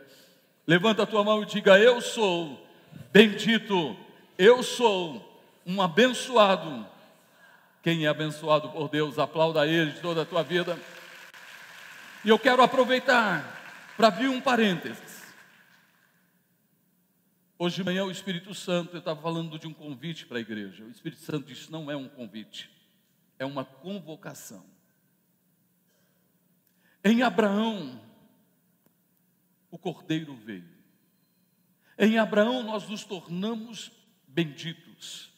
Levanta 0.67 1.01
a 1.01 1.07
tua 1.07 1.23
mão 1.23 1.41
e 1.41 1.47
diga: 1.47 1.79
Eu 1.79 2.01
sou 2.01 2.63
bendito, 3.11 3.97
eu 4.37 4.61
sou 4.61 5.41
um 5.65 5.81
abençoado. 5.81 6.85
Quem 7.81 8.05
é 8.05 8.09
abençoado 8.09 8.69
por 8.69 8.89
Deus, 8.89 9.17
aplauda 9.17 9.65
Ele 9.65 9.91
de 9.91 10.01
toda 10.01 10.23
a 10.23 10.25
tua 10.25 10.43
vida. 10.43 10.79
E 12.25 12.29
eu 12.29 12.37
quero 12.37 12.61
aproveitar 12.61 13.43
para 13.95 14.09
abrir 14.09 14.27
um 14.27 14.41
parênteses. 14.41 15.19
Hoje 17.57 17.75
de 17.75 17.83
manhã 17.83 18.05
o 18.05 18.11
Espírito 18.11 18.53
Santo, 18.53 18.95
eu 18.95 18.99
estava 18.99 19.21
falando 19.21 19.57
de 19.59 19.67
um 19.67 19.73
convite 19.73 20.25
para 20.25 20.37
a 20.37 20.41
igreja. 20.41 20.83
O 20.83 20.89
Espírito 20.89 21.21
Santo 21.21 21.45
disse: 21.45 21.71
não 21.71 21.89
é 21.89 21.95
um 21.95 22.07
convite, 22.07 22.69
é 23.37 23.45
uma 23.45 23.63
convocação. 23.63 24.65
Em 27.03 27.21
Abraão, 27.21 28.01
o 29.71 29.77
cordeiro 29.77 30.35
veio. 30.35 30.79
Em 31.97 32.17
Abraão 32.17 32.63
nós 32.63 32.87
nos 32.87 33.03
tornamos 33.03 33.91
benditos. 34.27 35.29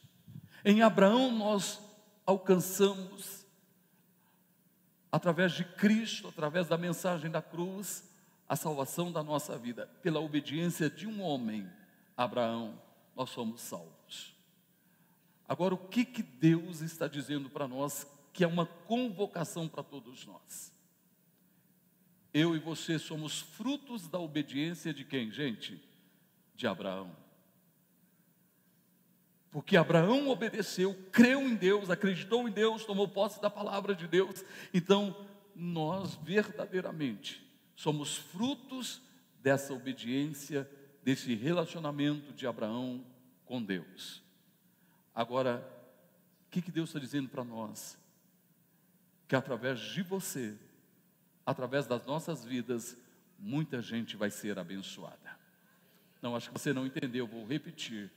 Em 0.63 0.82
Abraão 0.82 1.32
nós 1.32 1.80
alcançamos, 2.25 3.45
através 5.12 5.53
de 5.53 5.63
Cristo, 5.63 6.27
através 6.27 6.67
da 6.67 6.77
mensagem 6.77 7.29
da 7.29 7.41
cruz, 7.41 8.10
a 8.47 8.55
salvação 8.55 9.12
da 9.12 9.23
nossa 9.23 9.57
vida. 9.57 9.88
Pela 10.01 10.19
obediência 10.19 10.89
de 10.89 11.07
um 11.07 11.21
homem, 11.21 11.69
Abraão, 12.15 12.81
nós 13.15 13.29
somos 13.29 13.62
salvos. 13.62 14.36
Agora, 15.47 15.73
o 15.73 15.77
que, 15.77 16.05
que 16.05 16.23
Deus 16.23 16.81
está 16.81 17.07
dizendo 17.07 17.49
para 17.49 17.67
nós 17.67 18.07
que 18.34 18.43
é 18.43 18.47
uma 18.47 18.65
convocação 18.65 19.67
para 19.67 19.84
todos 19.84 20.25
nós? 20.25 20.71
Eu 22.34 22.55
e 22.55 22.60
você 22.60 22.97
somos 22.97 23.41
frutos 23.41 24.07
da 24.07 24.17
obediência 24.17 24.93
de 24.93 25.03
quem, 25.03 25.29
gente? 25.29 25.91
de 26.62 26.67
Abraão. 26.67 27.10
Porque 29.51 29.75
Abraão 29.75 30.29
obedeceu, 30.29 30.95
creu 31.11 31.41
em 31.41 31.55
Deus, 31.55 31.89
acreditou 31.89 32.47
em 32.47 32.51
Deus, 32.51 32.85
tomou 32.85 33.07
posse 33.07 33.41
da 33.41 33.49
palavra 33.49 33.93
de 33.93 34.07
Deus. 34.07 34.45
Então, 34.73 35.15
nós 35.53 36.15
verdadeiramente 36.15 37.45
somos 37.75 38.15
frutos 38.15 39.01
dessa 39.41 39.73
obediência, 39.73 40.69
desse 41.03 41.35
relacionamento 41.35 42.31
de 42.31 42.47
Abraão 42.47 43.03
com 43.45 43.61
Deus. 43.61 44.23
Agora, 45.13 45.67
o 46.47 46.51
que, 46.51 46.61
que 46.61 46.71
Deus 46.71 46.89
está 46.89 46.99
dizendo 46.99 47.27
para 47.27 47.43
nós? 47.43 47.97
Que 49.27 49.35
através 49.35 49.79
de 49.79 50.01
você, 50.01 50.55
através 51.45 51.85
das 51.85 52.05
nossas 52.05 52.45
vidas, 52.45 52.95
muita 53.37 53.81
gente 53.81 54.15
vai 54.15 54.29
ser 54.29 54.57
abençoada. 54.57 55.37
Não, 56.21 56.35
acho 56.35 56.49
que 56.49 56.57
você 56.57 56.71
não 56.71 56.85
entendeu, 56.85 57.27
vou 57.27 57.45
repetir. 57.45 58.11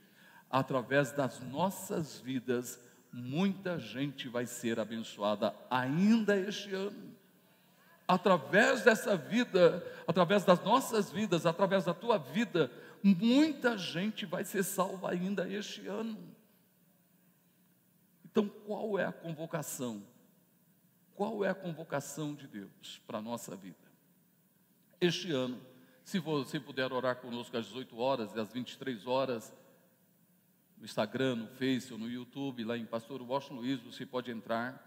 Através 0.55 1.11
das 1.11 1.41
nossas 1.41 2.17
vidas, 2.17 2.79
muita 3.11 3.77
gente 3.77 4.29
vai 4.29 4.45
ser 4.45 4.79
abençoada 4.79 5.53
ainda 5.69 6.37
este 6.37 6.73
ano. 6.73 7.13
Através 8.07 8.81
dessa 8.81 9.17
vida, 9.17 9.85
através 10.07 10.45
das 10.45 10.63
nossas 10.63 11.11
vidas, 11.11 11.45
através 11.45 11.83
da 11.83 11.93
tua 11.93 12.17
vida, 12.17 12.71
muita 13.03 13.77
gente 13.77 14.25
vai 14.25 14.45
ser 14.45 14.63
salva 14.63 15.11
ainda 15.11 15.45
este 15.45 15.85
ano. 15.89 16.17
Então, 18.23 18.47
qual 18.47 18.97
é 18.97 19.03
a 19.03 19.11
convocação? 19.11 20.07
Qual 21.15 21.43
é 21.43 21.49
a 21.49 21.53
convocação 21.53 22.33
de 22.33 22.47
Deus 22.47 23.01
para 23.05 23.17
a 23.17 23.21
nossa 23.21 23.57
vida? 23.57 23.75
Este 25.01 25.33
ano, 25.33 25.59
se 26.05 26.17
você 26.17 26.61
puder 26.61 26.93
orar 26.93 27.17
conosco 27.17 27.57
às 27.57 27.65
18 27.65 27.97
horas 27.99 28.33
e 28.33 28.39
às 28.39 28.53
23 28.53 29.05
horas, 29.05 29.53
Instagram, 30.85 31.35
no 31.35 31.47
Face 31.47 31.91
ou 31.91 31.99
no 31.99 32.09
YouTube, 32.09 32.63
lá 32.63 32.77
em 32.77 32.85
Pastor 32.85 33.21
Washington 33.21 33.55
Luiz, 33.55 33.81
você 33.81 34.05
pode 34.05 34.31
entrar. 34.31 34.81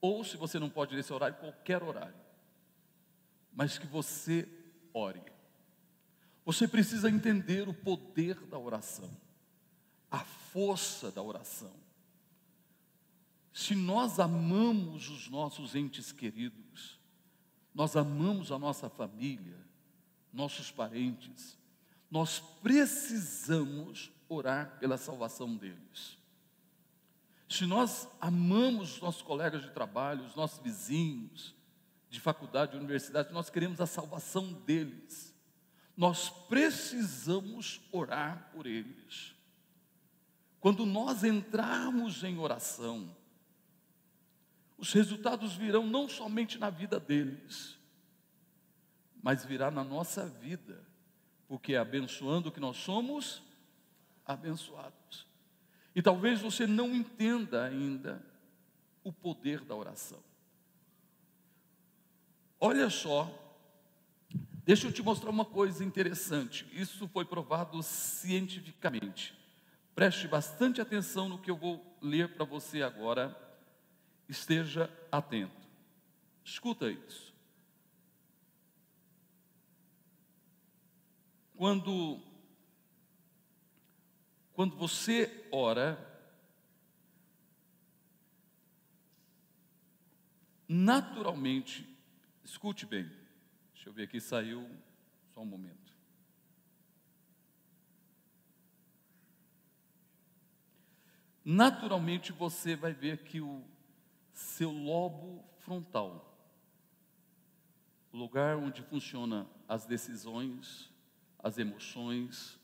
Ou 0.00 0.24
se 0.24 0.36
você 0.36 0.58
não 0.58 0.68
pode 0.68 0.96
nesse 0.96 1.12
horário, 1.12 1.36
qualquer 1.36 1.82
horário. 1.82 2.14
Mas 3.52 3.78
que 3.78 3.86
você 3.86 4.48
ore. 4.92 5.22
Você 6.44 6.68
precisa 6.68 7.08
entender 7.08 7.68
o 7.68 7.74
poder 7.74 8.34
da 8.46 8.58
oração, 8.58 9.10
a 10.10 10.18
força 10.18 11.10
da 11.10 11.22
oração. 11.22 11.72
Se 13.52 13.74
nós 13.74 14.18
amamos 14.18 15.08
os 15.08 15.28
nossos 15.28 15.74
entes 15.74 16.12
queridos, 16.12 16.98
nós 17.74 17.96
amamos 17.96 18.52
a 18.52 18.58
nossa 18.58 18.90
família, 18.90 19.58
nossos 20.32 20.70
parentes, 20.70 21.56
nós 22.10 22.40
precisamos 22.62 24.12
orar 24.28 24.78
pela 24.78 24.96
salvação 24.96 25.56
deles. 25.56 26.18
Se 27.48 27.66
nós 27.66 28.08
amamos 28.20 28.94
os 28.94 29.00
nossos 29.00 29.22
colegas 29.22 29.62
de 29.62 29.70
trabalho, 29.70 30.24
os 30.24 30.34
nossos 30.34 30.58
vizinhos, 30.58 31.54
de 32.10 32.20
faculdade, 32.20 32.72
de 32.72 32.78
universidade, 32.78 33.32
nós 33.32 33.50
queremos 33.50 33.80
a 33.80 33.86
salvação 33.86 34.52
deles. 34.52 35.34
Nós 35.96 36.30
precisamos 36.30 37.80
orar 37.92 38.50
por 38.52 38.66
eles. 38.66 39.34
Quando 40.60 40.86
nós 40.86 41.22
entrarmos 41.24 42.24
em 42.24 42.38
oração, 42.38 43.14
os 44.78 44.92
resultados 44.92 45.54
virão 45.54 45.86
não 45.86 46.08
somente 46.08 46.58
na 46.58 46.70
vida 46.70 46.98
deles, 46.98 47.78
mas 49.22 49.44
virá 49.44 49.70
na 49.70 49.84
nossa 49.84 50.26
vida, 50.26 50.84
porque 51.46 51.76
abençoando 51.76 52.48
o 52.48 52.52
que 52.52 52.60
nós 52.60 52.76
somos, 52.76 53.42
abençoados. 54.26 55.26
E 55.94 56.02
talvez 56.02 56.40
você 56.40 56.66
não 56.66 56.94
entenda 56.94 57.64
ainda 57.64 58.24
o 59.02 59.12
poder 59.12 59.60
da 59.60 59.74
oração. 59.74 60.18
Olha 62.58 62.88
só, 62.88 63.30
deixa 64.64 64.86
eu 64.86 64.92
te 64.92 65.02
mostrar 65.02 65.30
uma 65.30 65.44
coisa 65.44 65.84
interessante. 65.84 66.66
Isso 66.72 67.06
foi 67.08 67.24
provado 67.24 67.82
cientificamente. 67.82 69.38
Preste 69.94 70.26
bastante 70.26 70.80
atenção 70.80 71.28
no 71.28 71.38
que 71.38 71.50
eu 71.50 71.56
vou 71.56 71.96
ler 72.00 72.34
para 72.34 72.44
você 72.44 72.82
agora. 72.82 73.36
Esteja 74.28 74.90
atento. 75.12 75.68
Escuta 76.42 76.90
isso. 76.90 77.32
Quando, 81.56 82.20
quando 84.54 84.76
você 84.76 85.46
ora, 85.50 85.98
naturalmente, 90.68 91.84
escute 92.44 92.86
bem, 92.86 93.10
deixa 93.74 93.88
eu 93.88 93.92
ver 93.92 94.04
aqui, 94.04 94.20
saiu, 94.20 94.70
só 95.34 95.40
um 95.40 95.44
momento. 95.44 95.92
Naturalmente 101.44 102.32
você 102.32 102.76
vai 102.76 102.94
ver 102.94 103.24
que 103.24 103.40
o 103.40 103.62
seu 104.32 104.70
lobo 104.70 105.44
frontal, 105.58 106.32
o 108.12 108.16
lugar 108.16 108.56
onde 108.56 108.82
funciona 108.82 109.46
as 109.68 109.84
decisões, 109.84 110.90
as 111.40 111.58
emoções? 111.58 112.58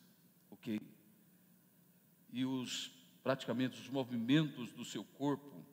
E 2.33 2.45
os 2.45 2.93
praticamente 3.23 3.81
os 3.81 3.89
movimentos 3.89 4.73
do 4.73 4.85
seu 4.85 5.05
corpo. 5.05 5.65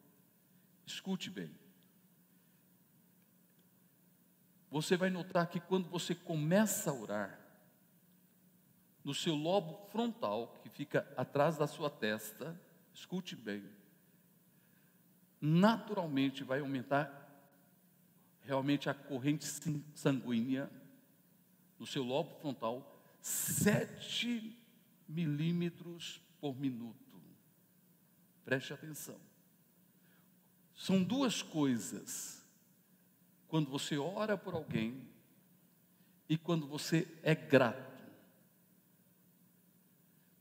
Escute 0.86 1.30
bem. 1.30 1.50
Você 4.70 4.98
vai 4.98 5.10
notar 5.10 5.48
que 5.48 5.60
quando 5.60 5.90
você 5.90 6.14
começa 6.14 6.92
a 6.92 6.94
orar, 6.94 7.40
no 9.04 9.14
seu 9.14 9.36
lobo 9.36 9.88
frontal, 9.90 10.60
que 10.62 10.70
fica 10.70 11.08
atrás 11.16 11.58
da 11.58 11.66
sua 11.66 11.90
testa, 11.90 12.60
escute 12.94 13.36
bem, 13.36 13.64
naturalmente 15.40 16.44
vai 16.44 16.60
aumentar 16.60 17.24
realmente 18.42 18.90
a 18.90 18.94
corrente 18.94 19.46
sanguínea 19.96 20.70
no 21.80 21.86
seu 21.86 22.04
lobo 22.04 22.36
frontal 22.40 23.02
7 23.22 24.58
milímetros 25.08 26.22
por 26.40 26.58
minuto. 26.58 27.22
Preste 28.44 28.74
atenção. 28.74 29.20
São 30.76 31.04
duas 31.04 31.42
coisas. 31.42 32.46
Quando 33.48 33.70
você 33.70 33.98
ora 33.98 34.38
por 34.38 34.54
alguém 34.54 35.08
e 36.30 36.38
quando 36.38 36.68
você 36.68 37.08
é 37.24 37.34
grato. 37.34 38.04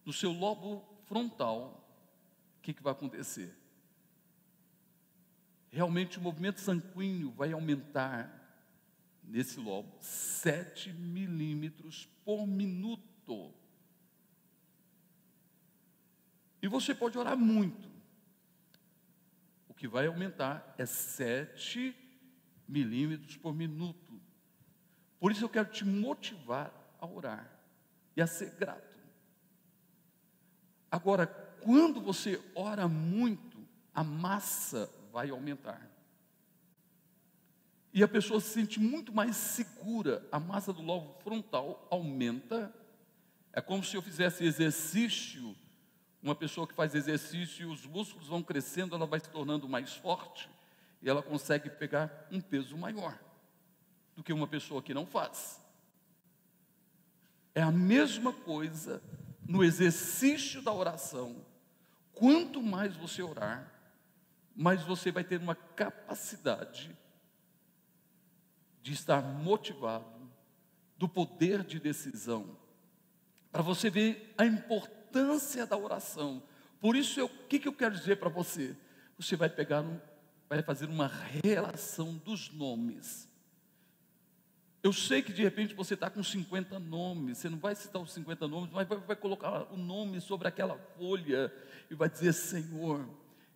No 0.05 0.13
seu 0.13 0.31
lobo 0.31 0.85
frontal, 1.07 1.85
o 2.59 2.63
que, 2.63 2.75
que 2.75 2.83
vai 2.83 2.93
acontecer? 2.93 3.57
Realmente 5.71 6.19
o 6.19 6.23
movimento 6.23 6.61
sanguíneo 6.61 7.31
vai 7.31 7.53
aumentar 7.53 8.33
nesse 9.23 9.59
lobo 9.59 9.97
7 10.01 10.93
milímetros 10.93 12.09
por 12.25 12.47
minuto. 12.47 13.53
E 16.67 16.69
você 16.69 16.93
pode 16.93 17.17
orar 17.17 17.39
muito. 17.39 17.89
O 19.69 19.73
que 19.73 19.87
vai 19.87 20.09
aumentar 20.09 20.75
é 20.77 20.85
7 20.85 21.95
milímetros 22.67 23.37
por 23.37 23.55
minuto. 23.55 24.21
Por 25.21 25.31
isso 25.31 25.45
eu 25.45 25.49
quero 25.49 25.71
te 25.71 25.85
motivar 25.85 26.73
a 26.99 27.07
orar 27.07 27.49
e 28.17 28.21
a 28.21 28.27
ser 28.27 28.51
grato. 28.57 28.99
Agora, 30.91 31.29
quando 31.61 32.01
você 32.01 32.43
ora 32.53 32.89
muito, 32.89 33.65
a 33.95 34.03
massa 34.03 34.91
vai 35.13 35.31
aumentar. 35.31 35.89
E 37.95 38.03
a 38.03 38.09
pessoa 38.09 38.41
se 38.41 38.49
sente 38.49 38.81
muito 38.81 39.15
mais 39.15 39.37
segura, 39.37 40.27
a 40.33 40.41
massa 40.41 40.73
do 40.73 40.83
lobo 40.83 41.13
frontal 41.23 41.87
aumenta. 41.93 42.75
É 43.53 43.61
como 43.61 43.85
se 43.85 43.97
eu 43.97 44.03
fizesse 44.03 44.45
exercício, 44.45 45.55
uma 46.23 46.35
pessoa 46.35 46.67
que 46.67 46.75
faz 46.75 46.95
exercício, 46.95 47.71
os 47.71 47.87
músculos 47.87 48.27
vão 48.27 48.43
crescendo, 48.43 48.95
ela 48.95 49.07
vai 49.07 49.21
se 49.21 49.29
tornando 49.29 49.69
mais 49.69 49.95
forte 49.95 50.49
e 51.03 51.09
ela 51.09 51.23
consegue 51.23 51.71
pegar 51.71 52.27
um 52.31 52.41
peso 52.41 52.77
maior 52.77 53.19
do 54.15 54.23
que 54.23 54.33
uma 54.33 54.47
pessoa 54.47 54.83
que 54.83 54.95
não 54.95 55.07
faz. 55.07 55.61
É 57.55 57.63
a 57.63 57.71
mesma 57.71 58.33
coisa 58.33 59.03
no 59.47 59.63
exercício 59.63 60.63
da 60.63 60.73
oração. 60.73 61.45
Quanto 62.13 62.63
mais 62.63 62.97
você 62.97 63.23
orar, 63.23 63.73
mais 64.55 64.83
você 64.83 65.13
vai 65.13 65.23
ter 65.23 65.39
uma 65.39 65.55
capacidade 65.55 66.97
de 68.83 68.93
estar 68.93 69.21
motivado, 69.23 70.17
do 70.97 71.09
poder 71.09 71.63
de 71.63 71.79
decisão, 71.79 72.57
para 73.53 73.61
você 73.61 73.91
ver 73.91 74.35
a 74.39 74.47
importância 74.47 74.96
da 75.69 75.77
oração. 75.77 76.43
Por 76.81 76.97
isso, 76.97 77.25
o 77.25 77.29
que, 77.29 77.59
que 77.59 77.69
eu 77.69 77.73
quero 77.73 77.95
dizer 77.95 78.17
para 78.17 78.29
você? 78.29 78.77
Você 79.19 79.37
vai 79.37 79.49
pegar 79.49 79.81
um, 79.81 79.99
vai 80.49 80.63
fazer 80.63 80.89
uma 80.89 81.11
relação 81.43 82.17
dos 82.17 82.51
nomes. 82.53 83.29
Eu 84.83 84.93
sei 84.93 85.21
que 85.21 85.33
de 85.33 85.43
repente 85.43 85.75
você 85.75 85.95
está 85.95 86.09
com 86.09 86.23
50 86.23 86.79
nomes, 86.79 87.39
você 87.39 87.49
não 87.49 87.59
vai 87.59 87.75
citar 87.75 88.01
os 88.01 88.13
50 88.13 88.47
nomes, 88.47 88.71
mas 88.71 88.87
vai, 88.87 88.99
vai, 88.99 89.17
colocar 89.17 89.73
o 89.73 89.77
nome 89.77 90.21
sobre 90.21 90.47
aquela 90.47 90.79
folha 90.97 91.53
e 91.91 91.95
vai 91.95 92.09
dizer: 92.09 92.33
Senhor, 92.33 93.09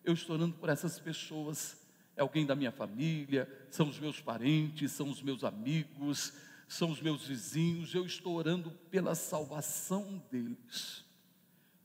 eu 0.03 0.13
estou 0.13 0.35
orando 0.35 0.55
por 0.55 0.67
essas 0.67 0.99
pessoas, 0.99 1.77
é 2.17 2.21
alguém 2.21 2.45
da 2.45 2.55
minha 2.55 2.71
família, 2.71 3.47
são 3.69 3.87
os 3.87 3.97
meus 3.97 4.19
parentes, 4.19 4.91
são 4.91 5.09
os 5.09 5.21
meus 5.21 5.43
amigos, 5.45 6.33
são 6.67 6.89
os 6.91 7.01
meus 7.01 7.25
vizinhos, 7.25 7.93
eu 7.93 8.05
estou 8.05 8.35
orando 8.35 8.71
pela 8.89 9.15
salvação 9.15 10.21
deles. 10.29 11.05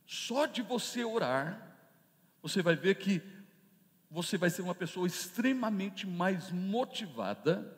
Só 0.07 0.47
de 0.47 0.62
você 0.62 1.05
orar, 1.05 1.77
você 2.40 2.62
vai 2.62 2.77
ver 2.77 2.95
que 2.95 3.21
você 4.09 4.38
vai 4.38 4.49
ser 4.49 4.62
uma 4.62 4.75
pessoa 4.75 5.07
extremamente 5.07 6.07
mais 6.07 6.51
motivada, 6.53 7.77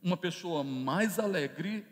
uma 0.00 0.16
pessoa 0.16 0.62
mais 0.62 1.18
alegre, 1.18 1.84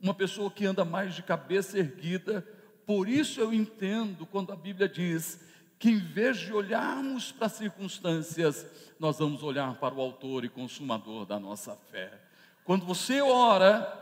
uma 0.00 0.14
pessoa 0.14 0.50
que 0.50 0.64
anda 0.64 0.84
mais 0.84 1.14
de 1.14 1.22
cabeça 1.22 1.76
erguida. 1.78 2.46
Por 2.86 3.08
isso 3.08 3.40
eu 3.40 3.52
entendo 3.52 4.24
quando 4.24 4.52
a 4.52 4.56
Bíblia 4.56 4.88
diz 4.88 5.40
que 5.78 5.90
em 5.90 5.98
vez 5.98 6.38
de 6.38 6.52
olharmos 6.52 7.32
para 7.32 7.46
as 7.46 7.52
circunstâncias, 7.52 8.66
nós 8.98 9.18
vamos 9.18 9.42
olhar 9.42 9.74
para 9.76 9.94
o 9.94 10.00
autor 10.00 10.44
e 10.44 10.48
consumador 10.48 11.26
da 11.26 11.38
nossa 11.38 11.76
fé. 11.90 12.20
Quando 12.64 12.84
você 12.84 13.20
ora 13.20 13.96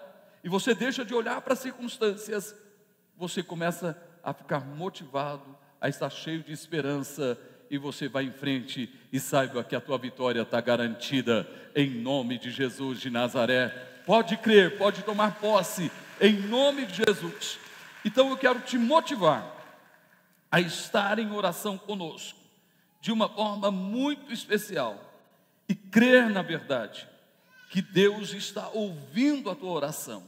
e 0.44 0.48
você 0.48 0.74
deixa 0.74 1.04
de 1.04 1.14
olhar 1.14 1.40
para 1.40 1.54
as 1.54 1.58
circunstâncias, 1.58 2.54
você 3.16 3.42
começa 3.42 4.00
a 4.26 4.34
ficar 4.34 4.66
motivado, 4.66 5.56
a 5.80 5.88
estar 5.88 6.10
cheio 6.10 6.42
de 6.42 6.50
esperança 6.50 7.38
e 7.70 7.78
você 7.78 8.08
vai 8.08 8.24
em 8.24 8.32
frente 8.32 8.92
e 9.12 9.20
saiba 9.20 9.62
que 9.62 9.76
a 9.76 9.80
tua 9.80 9.96
vitória 9.96 10.40
está 10.40 10.60
garantida 10.60 11.48
em 11.76 11.88
nome 11.88 12.36
de 12.36 12.50
Jesus 12.50 13.00
de 13.00 13.08
Nazaré. 13.08 13.68
Pode 14.04 14.36
crer, 14.38 14.78
pode 14.78 15.04
tomar 15.04 15.36
posse 15.36 15.92
em 16.20 16.40
nome 16.40 16.86
de 16.86 17.04
Jesus. 17.06 17.60
Então 18.04 18.28
eu 18.28 18.36
quero 18.36 18.58
te 18.58 18.76
motivar 18.76 19.46
a 20.50 20.60
estar 20.60 21.20
em 21.20 21.30
oração 21.30 21.78
conosco 21.78 22.40
de 23.00 23.12
uma 23.12 23.28
forma 23.28 23.70
muito 23.70 24.32
especial 24.32 24.98
e 25.68 25.74
crer 25.76 26.28
na 26.30 26.42
verdade 26.42 27.06
que 27.70 27.80
Deus 27.80 28.34
está 28.34 28.70
ouvindo 28.70 29.48
a 29.50 29.54
tua 29.54 29.70
oração. 29.70 30.24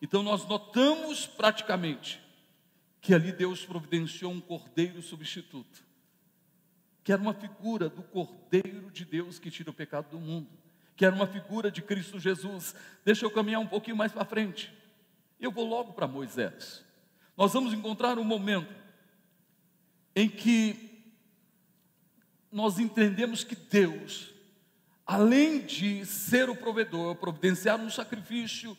Então 0.00 0.22
nós 0.22 0.46
notamos 0.46 1.26
praticamente 1.26 2.19
que 3.00 3.14
ali 3.14 3.32
Deus 3.32 3.64
providenciou 3.64 4.32
um 4.32 4.40
cordeiro 4.40 5.00
substituto 5.02 5.90
que 7.02 7.12
era 7.12 7.20
uma 7.20 7.34
figura 7.34 7.88
do 7.88 8.02
Cordeiro 8.02 8.90
de 8.90 9.04
Deus 9.04 9.38
que 9.38 9.50
tira 9.50 9.70
o 9.70 9.74
pecado 9.74 10.10
do 10.10 10.20
mundo, 10.20 10.48
que 10.96 11.04
era 11.04 11.14
uma 11.14 11.26
figura 11.26 11.70
de 11.70 11.82
Cristo 11.82 12.18
Jesus. 12.18 12.74
Deixa 13.04 13.24
eu 13.24 13.30
caminhar 13.30 13.60
um 13.60 13.66
pouquinho 13.66 13.96
mais 13.96 14.12
para 14.12 14.24
frente. 14.24 14.72
Eu 15.40 15.50
vou 15.50 15.66
logo 15.66 15.92
para 15.92 16.06
Moisés. 16.06 16.84
Nós 17.36 17.52
vamos 17.52 17.72
encontrar 17.72 18.18
um 18.18 18.24
momento 18.24 18.72
em 20.14 20.28
que 20.28 21.02
nós 22.52 22.78
entendemos 22.78 23.42
que 23.42 23.54
Deus, 23.54 24.34
além 25.06 25.64
de 25.64 26.04
ser 26.04 26.50
o 26.50 26.56
provedor, 26.56 27.16
providenciar 27.16 27.80
um 27.80 27.88
sacrifício 27.88 28.76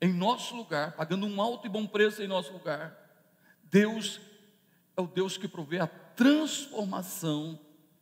em 0.00 0.12
nosso 0.12 0.56
lugar, 0.56 0.92
pagando 0.92 1.26
um 1.26 1.40
alto 1.40 1.66
e 1.66 1.70
bom 1.70 1.86
preço 1.86 2.22
em 2.22 2.26
nosso 2.26 2.52
lugar, 2.52 3.01
Deus 3.72 4.20
é 4.94 5.00
o 5.00 5.06
Deus 5.06 5.38
que 5.38 5.48
provê 5.48 5.78
a 5.80 5.86
transformação 5.86 7.58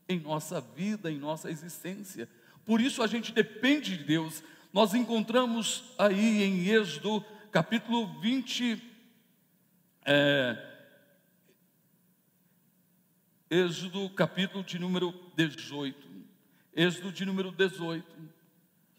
em 0.09 0.19
nossa 0.19 0.61
vida, 0.61 1.11
em 1.11 1.17
nossa 1.17 1.49
existência. 1.49 2.29
Por 2.67 2.81
isso 2.81 3.05
a 3.05 3.07
gente 3.07 3.31
depende 3.31 3.97
de 3.97 4.03
Deus. 4.03 4.43
Nós 4.73 4.95
encontramos 4.95 5.85
aí 5.97 6.43
em 6.43 6.67
Êxodo, 6.67 7.25
capítulo 7.53 8.21
20, 8.21 8.83
é, 10.05 10.71
Êxodo, 13.49 14.11
capítulo 14.11 14.65
de 14.65 14.77
número 14.77 15.15
18. 15.37 16.09
Êxodo 16.75 17.13
de 17.13 17.25
número 17.25 17.53
18. 17.53 18.05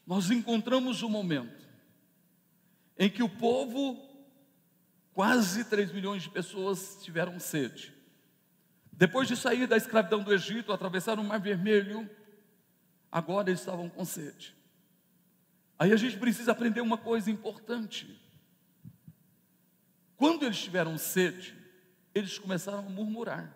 Nós 0.07 0.31
encontramos 0.31 1.03
o 1.03 1.07
um 1.07 1.09
momento 1.09 1.67
em 2.97 3.09
que 3.09 3.23
o 3.23 3.29
povo, 3.29 4.10
quase 5.13 5.63
3 5.65 5.91
milhões 5.91 6.23
de 6.23 6.29
pessoas, 6.29 6.99
tiveram 7.03 7.39
sede. 7.39 7.93
Depois 8.91 9.27
de 9.27 9.35
sair 9.35 9.67
da 9.67 9.77
escravidão 9.77 10.23
do 10.23 10.33
Egito, 10.33 10.71
atravessaram 10.71 11.23
o 11.23 11.25
Mar 11.25 11.39
Vermelho, 11.39 12.09
agora 13.11 13.49
eles 13.49 13.59
estavam 13.59 13.89
com 13.89 14.05
sede. 14.05 14.55
Aí 15.77 15.91
a 15.91 15.97
gente 15.97 16.17
precisa 16.17 16.51
aprender 16.51 16.81
uma 16.81 16.97
coisa 16.97 17.31
importante. 17.31 18.19
Quando 20.15 20.45
eles 20.45 20.61
tiveram 20.61 20.97
sede, 20.99 21.57
eles 22.13 22.37
começaram 22.37 22.79
a 22.79 22.83
murmurar, 22.83 23.51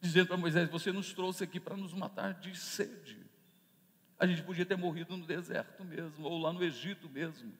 dizendo 0.00 0.28
para 0.28 0.36
Moisés: 0.36 0.70
Você 0.70 0.92
nos 0.92 1.12
trouxe 1.12 1.42
aqui 1.42 1.58
para 1.58 1.76
nos 1.76 1.92
matar 1.92 2.34
de 2.34 2.56
sede. 2.56 3.18
A 4.16 4.26
gente 4.26 4.42
podia 4.42 4.64
ter 4.64 4.76
morrido 4.76 5.16
no 5.16 5.26
deserto 5.26 5.84
mesmo, 5.84 6.24
ou 6.24 6.38
lá 6.38 6.52
no 6.52 6.62
Egito 6.62 7.08
mesmo. 7.08 7.52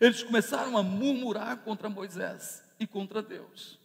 Eles 0.00 0.22
começaram 0.22 0.76
a 0.76 0.82
murmurar 0.82 1.58
contra 1.58 1.88
Moisés 1.88 2.62
e 2.78 2.86
contra 2.86 3.22
Deus. 3.22 3.78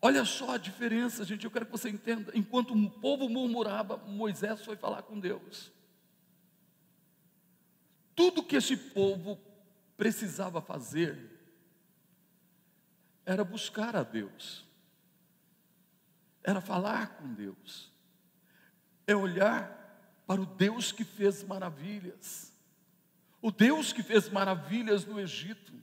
Olha 0.00 0.24
só 0.24 0.52
a 0.52 0.58
diferença, 0.58 1.24
gente. 1.24 1.44
Eu 1.44 1.50
quero 1.50 1.64
que 1.64 1.72
você 1.72 1.88
entenda. 1.88 2.30
Enquanto 2.34 2.74
o 2.74 2.90
povo 2.90 3.28
murmurava, 3.28 3.96
Moisés 3.96 4.64
foi 4.64 4.76
falar 4.76 5.02
com 5.02 5.18
Deus. 5.18 5.72
Tudo 8.14 8.44
que 8.44 8.56
esse 8.56 8.76
povo 8.76 9.40
precisava 9.96 10.60
fazer 10.60 11.34
era 13.26 13.42
buscar 13.42 13.96
a 13.96 14.02
Deus, 14.02 14.64
era 16.42 16.60
falar 16.60 17.16
com 17.16 17.32
Deus, 17.32 17.90
é 19.06 19.16
olhar 19.16 19.80
para 20.26 20.40
o 20.40 20.46
Deus 20.46 20.92
que 20.92 21.04
fez 21.04 21.42
maravilhas, 21.42 22.52
o 23.44 23.52
Deus 23.52 23.92
que 23.92 24.02
fez 24.02 24.30
maravilhas 24.30 25.04
no 25.04 25.20
Egito, 25.20 25.74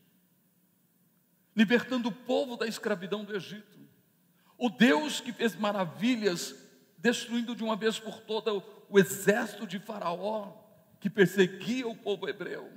libertando 1.55 2.09
o 2.09 2.11
povo 2.11 2.57
da 2.57 2.65
escravidão 2.65 3.23
do 3.23 3.35
Egito. 3.35 3.77
O 4.57 4.67
Deus 4.67 5.21
que 5.21 5.31
fez 5.31 5.55
maravilhas, 5.55 6.55
destruindo 6.97 7.55
de 7.55 7.63
uma 7.63 7.75
vez 7.75 7.99
por 7.99 8.19
todas 8.21 8.63
o 8.89 8.97
exército 8.97 9.67
de 9.67 9.77
Faraó, 9.77 10.53
que 10.99 11.07
perseguia 11.07 11.87
o 11.87 11.95
povo 11.95 12.27
hebreu. 12.27 12.67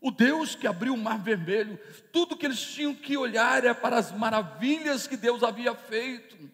O 0.00 0.10
Deus 0.10 0.54
que 0.54 0.66
abriu 0.66 0.94
o 0.94 0.98
mar 0.98 1.18
vermelho, 1.18 1.78
tudo 2.10 2.34
que 2.34 2.46
eles 2.46 2.62
tinham 2.62 2.94
que 2.94 3.14
olhar 3.14 3.62
é 3.62 3.74
para 3.74 3.98
as 3.98 4.10
maravilhas 4.10 5.06
que 5.06 5.18
Deus 5.18 5.42
havia 5.42 5.74
feito. 5.74 6.50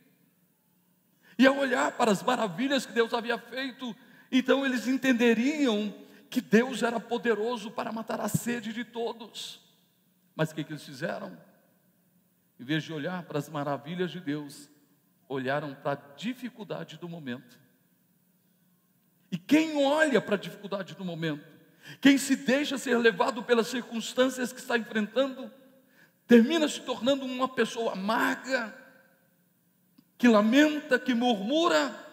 E 1.39 1.47
ao 1.47 1.57
olhar 1.57 1.93
para 1.93 2.11
as 2.11 2.21
maravilhas 2.21 2.85
que 2.85 2.93
Deus 2.93 3.15
havia 3.15 3.39
feito, 3.39 3.95
então 4.33 4.67
eles 4.67 4.89
entenderiam 4.89 6.03
que 6.35 6.41
Deus 6.41 6.83
era 6.83 6.99
poderoso 6.99 7.71
para 7.71 7.93
matar 7.93 8.21
a 8.21 8.29
sede 8.29 8.73
de 8.73 8.85
todos. 8.85 9.61
Mas 10.35 10.51
o 10.51 10.55
que, 10.55 10.65
que 10.65 10.73
eles 10.73 10.85
fizeram? 10.85 11.39
em 12.59 12.65
vez 12.65 12.85
de 12.85 12.93
olhar 12.93 13.25
para 13.25 13.39
as 13.39 13.49
maravilhas 13.49 14.13
de 14.13 14.21
Deus, 14.21 14.71
olharam 15.29 15.75
para 15.75 15.93
a 15.93 16.17
dificuldade 16.17 16.97
do 16.97 17.09
momento 17.09 17.59
quem 19.47 19.77
olha 19.85 20.21
para 20.21 20.35
a 20.37 20.39
dificuldade 20.39 20.95
do 20.95 21.05
momento, 21.05 21.45
quem 22.01 22.17
se 22.17 22.37
deixa 22.37 22.79
ser 22.79 22.97
levado 22.97 23.43
pelas 23.43 23.67
circunstâncias 23.67 24.53
que 24.53 24.61
está 24.61 24.77
enfrentando, 24.79 25.51
termina 26.27 26.67
se 26.69 26.81
tornando 26.81 27.25
uma 27.25 27.49
pessoa 27.49 27.93
amarga, 27.93 28.75
que 30.17 30.29
lamenta, 30.29 30.99
que 30.99 31.15
murmura. 31.15 32.04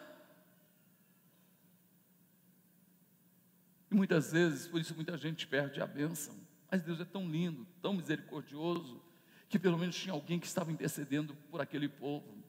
E 3.91 3.95
muitas 3.95 4.31
vezes, 4.31 4.67
por 4.67 4.79
isso 4.79 4.95
muita 4.95 5.17
gente 5.17 5.45
perde 5.45 5.81
a 5.81 5.85
bênção. 5.85 6.33
Mas 6.71 6.81
Deus 6.81 7.01
é 7.01 7.05
tão 7.05 7.29
lindo, 7.29 7.67
tão 7.81 7.93
misericordioso, 7.93 9.01
que 9.49 9.59
pelo 9.59 9.77
menos 9.77 9.97
tinha 9.97 10.13
alguém 10.13 10.39
que 10.39 10.47
estava 10.47 10.71
intercedendo 10.71 11.35
por 11.51 11.59
aquele 11.59 11.89
povo. 11.89 12.41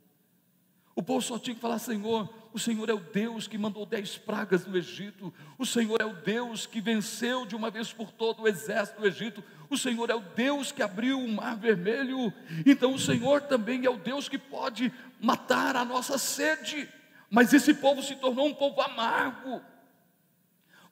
O 0.94 1.02
povo 1.02 1.20
só 1.20 1.38
tinha 1.40 1.54
que 1.54 1.60
falar: 1.60 1.80
Senhor, 1.80 2.32
o 2.52 2.58
Senhor 2.58 2.88
é 2.88 2.94
o 2.94 3.00
Deus 3.00 3.48
que 3.48 3.58
mandou 3.58 3.84
dez 3.84 4.16
pragas 4.16 4.64
no 4.64 4.76
Egito, 4.76 5.34
o 5.58 5.66
Senhor 5.66 6.00
é 6.00 6.04
o 6.04 6.14
Deus 6.14 6.64
que 6.64 6.80
venceu 6.80 7.44
de 7.44 7.56
uma 7.56 7.70
vez 7.70 7.92
por 7.92 8.12
todo 8.12 8.42
o 8.42 8.48
exército 8.48 9.00
do 9.00 9.06
Egito, 9.08 9.42
o 9.68 9.76
Senhor 9.76 10.10
é 10.10 10.14
o 10.14 10.20
Deus 10.20 10.70
que 10.70 10.82
abriu 10.82 11.18
o 11.18 11.28
mar 11.28 11.56
vermelho, 11.56 12.32
então 12.64 12.94
o 12.94 12.98
Senhor 12.98 13.40
também 13.42 13.84
é 13.84 13.90
o 13.90 13.96
Deus 13.96 14.28
que 14.28 14.38
pode 14.38 14.92
matar 15.20 15.74
a 15.74 15.84
nossa 15.84 16.18
sede. 16.18 16.88
Mas 17.28 17.52
esse 17.54 17.72
povo 17.72 18.02
se 18.02 18.14
tornou 18.16 18.46
um 18.46 18.54
povo 18.54 18.80
amargo, 18.82 19.62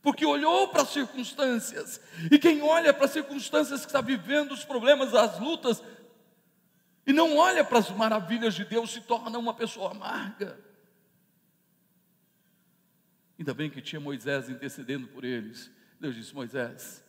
porque 0.02 0.24
olhou 0.24 0.68
para 0.68 0.82
as 0.82 0.88
circunstâncias, 0.88 2.00
e 2.30 2.38
quem 2.38 2.62
olha 2.62 2.92
para 2.92 3.04
as 3.04 3.10
circunstâncias 3.10 3.80
que 3.80 3.86
está 3.86 4.00
vivendo, 4.00 4.52
os 4.52 4.64
problemas, 4.64 5.14
as 5.14 5.38
lutas, 5.38 5.82
e 7.06 7.12
não 7.12 7.36
olha 7.36 7.64
para 7.64 7.78
as 7.78 7.90
maravilhas 7.90 8.54
de 8.54 8.64
Deus, 8.64 8.90
se 8.90 9.00
torna 9.02 9.38
uma 9.38 9.52
pessoa 9.52 9.90
amarga. 9.90 10.58
Ainda 13.38 13.54
bem 13.54 13.70
que 13.70 13.80
tinha 13.80 14.00
Moisés 14.00 14.48
intercedendo 14.48 15.08
por 15.08 15.24
eles. 15.24 15.70
Deus 15.98 16.14
disse: 16.14 16.34
Moisés, 16.34 17.02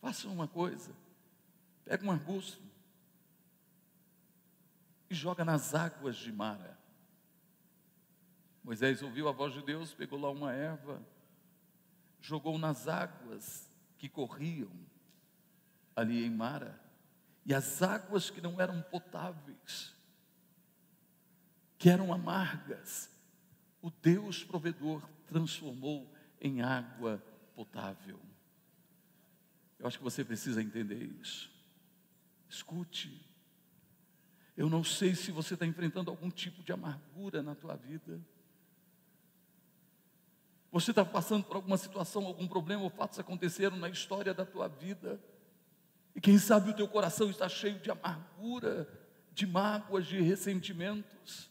faça 0.00 0.28
uma 0.28 0.46
coisa, 0.48 0.92
pega 1.84 2.04
um 2.04 2.10
arbusto 2.10 2.62
e 5.10 5.14
joga 5.14 5.44
nas 5.44 5.74
águas 5.74 6.16
de 6.16 6.32
Mara. 6.32 6.76
Moisés 8.62 9.02
ouviu 9.02 9.28
a 9.28 9.32
voz 9.32 9.54
de 9.54 9.62
Deus, 9.62 9.94
pegou 9.94 10.20
lá 10.20 10.30
uma 10.30 10.52
erva, 10.52 11.00
jogou 12.26 12.58
nas 12.58 12.88
águas 12.88 13.70
que 13.96 14.08
corriam 14.08 14.70
ali 15.94 16.24
em 16.24 16.30
Mara 16.30 16.78
e 17.44 17.54
as 17.54 17.80
águas 17.80 18.30
que 18.30 18.40
não 18.40 18.60
eram 18.60 18.82
potáveis, 18.82 19.94
que 21.78 21.88
eram 21.88 22.12
amargas, 22.12 23.08
o 23.80 23.90
Deus 23.90 24.42
provedor 24.42 25.08
transformou 25.28 26.12
em 26.40 26.62
água 26.62 27.22
potável. 27.54 28.20
Eu 29.78 29.86
acho 29.86 29.98
que 29.98 30.04
você 30.04 30.24
precisa 30.24 30.60
entender 30.60 31.04
isso. 31.20 31.48
Escute. 32.48 33.24
Eu 34.56 34.68
não 34.68 34.82
sei 34.82 35.14
se 35.14 35.30
você 35.30 35.54
está 35.54 35.64
enfrentando 35.64 36.10
algum 36.10 36.30
tipo 36.30 36.60
de 36.64 36.72
amargura 36.72 37.40
na 37.40 37.54
tua 37.54 37.76
vida. 37.76 38.20
Você 40.76 40.90
está 40.90 41.06
passando 41.06 41.42
por 41.42 41.56
alguma 41.56 41.78
situação, 41.78 42.26
algum 42.26 42.46
problema 42.46 42.82
ou 42.82 42.90
fatos 42.90 43.18
aconteceram 43.18 43.78
na 43.78 43.88
história 43.88 44.34
da 44.34 44.44
tua 44.44 44.68
vida. 44.68 45.18
E 46.14 46.20
quem 46.20 46.38
sabe 46.38 46.68
o 46.68 46.74
teu 46.74 46.86
coração 46.86 47.30
está 47.30 47.48
cheio 47.48 47.78
de 47.78 47.90
amargura, 47.90 48.86
de 49.32 49.46
mágoas, 49.46 50.04
de 50.04 50.20
ressentimentos. 50.20 51.50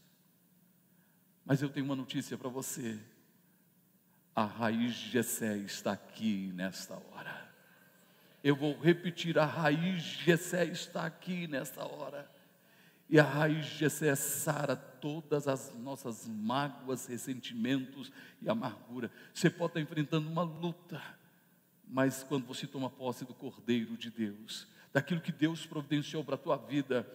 Mas 1.44 1.60
eu 1.60 1.70
tenho 1.70 1.88
uma 1.88 1.96
notícia 1.96 2.38
para 2.38 2.50
você. 2.50 3.00
A 4.36 4.44
raiz 4.46 4.94
de 4.94 5.10
Jessé 5.10 5.58
está 5.58 5.94
aqui 5.94 6.52
nesta 6.54 6.94
hora. 6.94 7.52
Eu 8.44 8.56
vou 8.56 8.80
repetir, 8.80 9.40
a 9.40 9.46
raiz 9.46 10.04
de 10.04 10.24
Jessé 10.26 10.66
está 10.66 11.04
aqui 11.04 11.48
nesta 11.48 11.84
hora. 11.84 12.30
E 13.10 13.20
a 13.20 13.24
raiz 13.24 13.66
de 13.66 13.78
Jessé 13.78 14.16
sara 14.16 14.76
todas 14.76 15.48
as 15.48 15.76
nossas 15.78 16.28
mágoas, 16.28 17.06
ressentimentos 17.06 18.12
e 18.42 18.50
amargura. 18.50 19.12
Você 19.34 19.50
pode 19.50 19.72
estar 19.72 19.82
enfrentando 19.82 20.30
uma 20.30 20.44
luta 20.44 21.02
mas 21.88 22.24
quando 22.24 22.46
você 22.46 22.66
toma 22.66 22.90
posse 22.90 23.26
do 23.26 23.34
Cordeiro 23.34 23.98
de 23.98 24.10
Deus, 24.10 24.68
daquilo 24.92 25.22
que 25.22 25.32
Deus 25.32 25.66
providenciou 25.66 26.24
para 26.24 26.36
a 26.36 26.38
tua 26.38 26.58
vida, 26.58 27.08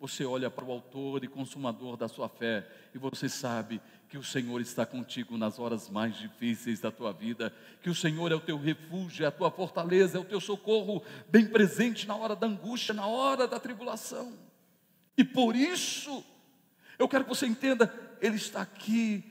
você 0.00 0.24
olha 0.24 0.50
para 0.50 0.64
o 0.64 0.70
autor 0.70 1.24
e 1.24 1.28
consumador 1.28 1.96
da 1.96 2.06
sua 2.06 2.28
fé 2.28 2.66
e 2.94 2.98
você 2.98 3.28
sabe 3.28 3.80
que 4.08 4.16
o 4.16 4.22
Senhor 4.22 4.60
está 4.60 4.86
contigo 4.86 5.36
nas 5.36 5.58
horas 5.58 5.90
mais 5.90 6.16
difíceis 6.16 6.80
da 6.80 6.90
tua 6.90 7.12
vida, 7.12 7.52
que 7.82 7.90
o 7.90 7.94
Senhor 7.94 8.30
é 8.30 8.34
o 8.34 8.40
teu 8.40 8.56
refúgio, 8.56 9.24
é 9.24 9.28
a 9.28 9.32
tua 9.32 9.50
fortaleza, 9.50 10.16
é 10.16 10.20
o 10.20 10.24
teu 10.24 10.40
socorro, 10.40 11.02
bem 11.28 11.46
presente 11.46 12.06
na 12.06 12.14
hora 12.14 12.36
da 12.36 12.46
angústia, 12.46 12.94
na 12.94 13.06
hora 13.06 13.46
da 13.48 13.58
tribulação. 13.58 14.47
E 15.18 15.24
por 15.24 15.54
isso, 15.54 16.24
eu 16.98 17.06
quero 17.06 17.24
que 17.24 17.30
você 17.30 17.46
entenda, 17.46 17.92
Ele 18.22 18.36
está 18.36 18.62
aqui, 18.62 19.22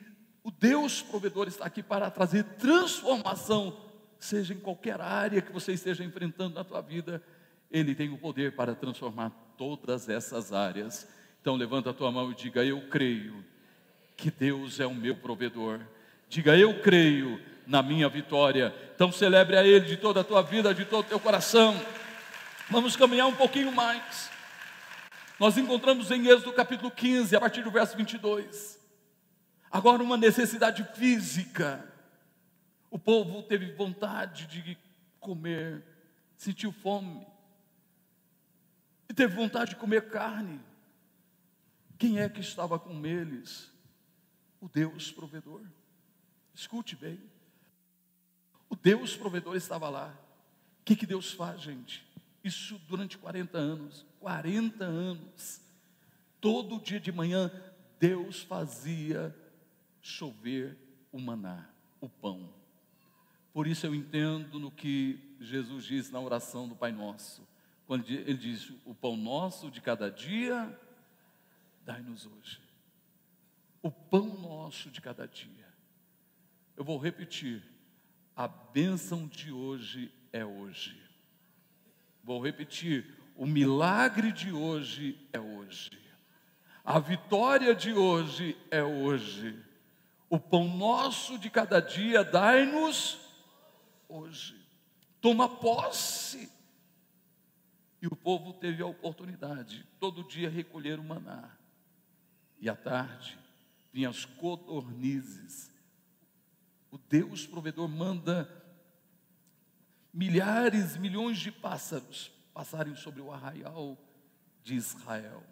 o 0.44 0.52
Deus 0.52 1.02
provedor 1.02 1.48
está 1.48 1.66
aqui 1.66 1.82
para 1.82 2.12
trazer 2.12 2.44
transformação 2.44 3.88
seja 4.20 4.54
em 4.54 4.60
qualquer 4.60 5.00
área 5.00 5.42
que 5.42 5.52
você 5.52 5.74
esteja 5.74 6.04
enfrentando 6.04 6.56
na 6.56 6.64
tua 6.64 6.82
vida, 6.82 7.22
Ele 7.72 7.94
tem 7.94 8.10
o 8.10 8.18
poder 8.18 8.56
para 8.56 8.76
transformar 8.76 9.32
todas 9.58 10.10
essas 10.10 10.54
áreas. 10.54 11.08
Então 11.42 11.56
levanta 11.56 11.92
a 11.92 11.94
tua 11.94 12.12
mão 12.12 12.32
e 12.32 12.36
diga: 12.36 12.64
Eu 12.64 12.82
creio 12.90 13.44
que 14.16 14.32
Deus 14.32 14.80
é 14.80 14.86
o 14.86 14.94
meu 14.94 15.16
provedor. 15.16 15.80
Diga: 16.30 16.58
Eu 16.58 16.82
creio 16.82 17.40
na 17.66 17.82
minha 17.82 18.10
vitória. 18.10 18.74
Então 18.96 19.12
celebre 19.12 19.58
a 19.58 19.66
Ele 19.66 19.86
de 19.86 19.98
toda 19.98 20.22
a 20.22 20.24
tua 20.24 20.42
vida, 20.42 20.74
de 20.74 20.86
todo 20.86 21.06
o 21.06 21.10
teu 21.10 21.20
coração. 21.20 21.80
Vamos 22.70 22.96
caminhar 22.96 23.28
um 23.28 23.36
pouquinho 23.36 23.72
mais. 23.72 24.30
Nós 25.40 25.58
encontramos 25.58 26.10
em 26.12 26.28
Êxodo 26.28 26.54
capítulo 26.54 26.90
15, 26.90 27.36
a 27.36 27.40
partir 27.40 27.64
do 27.64 27.72
verso 27.72 27.96
22. 27.96 28.80
Agora, 29.70 30.02
uma 30.02 30.18
necessidade 30.18 30.84
física 30.96 31.94
o 32.90 32.98
povo 32.98 33.44
teve 33.44 33.74
vontade 33.74 34.48
de 34.48 34.78
comer, 35.20 35.84
sentiu 36.36 36.72
fome, 36.72 37.26
e 39.10 39.14
teve 39.14 39.36
vontade 39.36 39.72
de 39.72 39.76
comer 39.76 40.10
carne. 40.10 40.62
Quem 41.98 42.20
é 42.20 42.30
que 42.30 42.40
estava 42.40 42.80
com 42.80 43.06
eles? 43.06 43.72
O 44.62 44.70
Deus 44.70 45.12
provedor. 45.12 45.62
Escute 46.54 46.96
bem. 46.96 47.20
O 48.70 48.76
Deus 48.76 49.16
provedor 49.16 49.56
estava 49.56 49.90
lá. 49.90 50.18
O 50.82 50.84
que, 50.84 50.96
que 50.96 51.06
Deus 51.06 51.32
faz, 51.32 51.62
gente? 51.62 52.07
Isso 52.48 52.80
durante 52.88 53.18
40 53.18 53.58
anos. 53.58 54.06
40 54.22 54.86
anos. 54.86 55.62
Todo 56.40 56.80
dia 56.80 57.00
de 57.00 57.12
manhã, 57.12 57.52
Deus 58.00 58.42
fazia 58.42 59.36
chover 60.02 60.78
o 61.12 61.20
maná, 61.20 61.70
o 62.00 62.08
pão. 62.08 62.54
Por 63.52 63.68
isso 63.68 63.86
eu 63.86 63.94
entendo 63.94 64.60
no 64.60 64.72
que 64.72 65.20
Jesus 65.42 65.84
diz 65.84 66.10
na 66.10 66.22
oração 66.22 66.70
do 66.70 66.76
Pai 66.76 66.94
Nosso, 66.94 67.46
quando 67.86 68.08
ele 68.10 68.36
diz: 68.36 68.72
O 68.86 68.96
pão 68.96 69.18
nosso 69.18 69.70
de 69.70 69.82
cada 69.82 70.10
dia, 70.10 70.80
dai-nos 71.84 72.26
hoje. 72.26 72.62
O 73.82 73.92
pão 73.92 74.40
nosso 74.40 74.90
de 74.90 75.02
cada 75.02 75.28
dia. 75.28 75.68
Eu 76.78 76.86
vou 76.86 76.98
repetir: 76.98 77.62
a 78.34 78.48
bênção 78.48 79.28
de 79.28 79.52
hoje 79.52 80.10
é 80.32 80.46
hoje. 80.46 81.07
Vou 82.28 82.42
repetir: 82.42 83.16
o 83.38 83.46
milagre 83.46 84.34
de 84.34 84.52
hoje 84.52 85.18
é 85.32 85.40
hoje. 85.40 85.98
A 86.84 87.00
vitória 87.00 87.74
de 87.74 87.94
hoje 87.94 88.58
é 88.70 88.84
hoje. 88.84 89.58
O 90.30 90.38
pão 90.38 90.68
nosso 90.68 91.40
de 91.40 91.50
cada 91.50 91.80
dia, 91.80 92.26
dai-nos 92.26 93.18
hoje. 94.10 94.62
Toma 95.22 95.48
posse. 95.48 96.52
E 98.02 98.08
o 98.08 98.16
povo 98.16 98.52
teve 98.52 98.84
a 98.84 98.88
oportunidade, 98.88 99.88
todo 99.98 100.22
dia 100.22 100.50
recolher 100.50 101.00
o 101.00 101.04
maná. 101.04 101.58
E 102.60 102.70
à 102.70 102.76
tarde, 102.76 103.40
vinham 103.94 104.12
as 104.12 104.26
codornizes. 104.26 105.72
O 106.92 106.98
Deus 106.98 107.48
provedor 107.48 107.88
manda 107.88 108.67
milhares, 110.18 110.98
milhões 110.98 111.38
de 111.38 111.52
pássaros 111.52 112.32
passarem 112.52 112.96
sobre 112.96 113.22
o 113.22 113.32
arraial 113.32 113.96
de 114.64 114.74
Israel, 114.74 115.44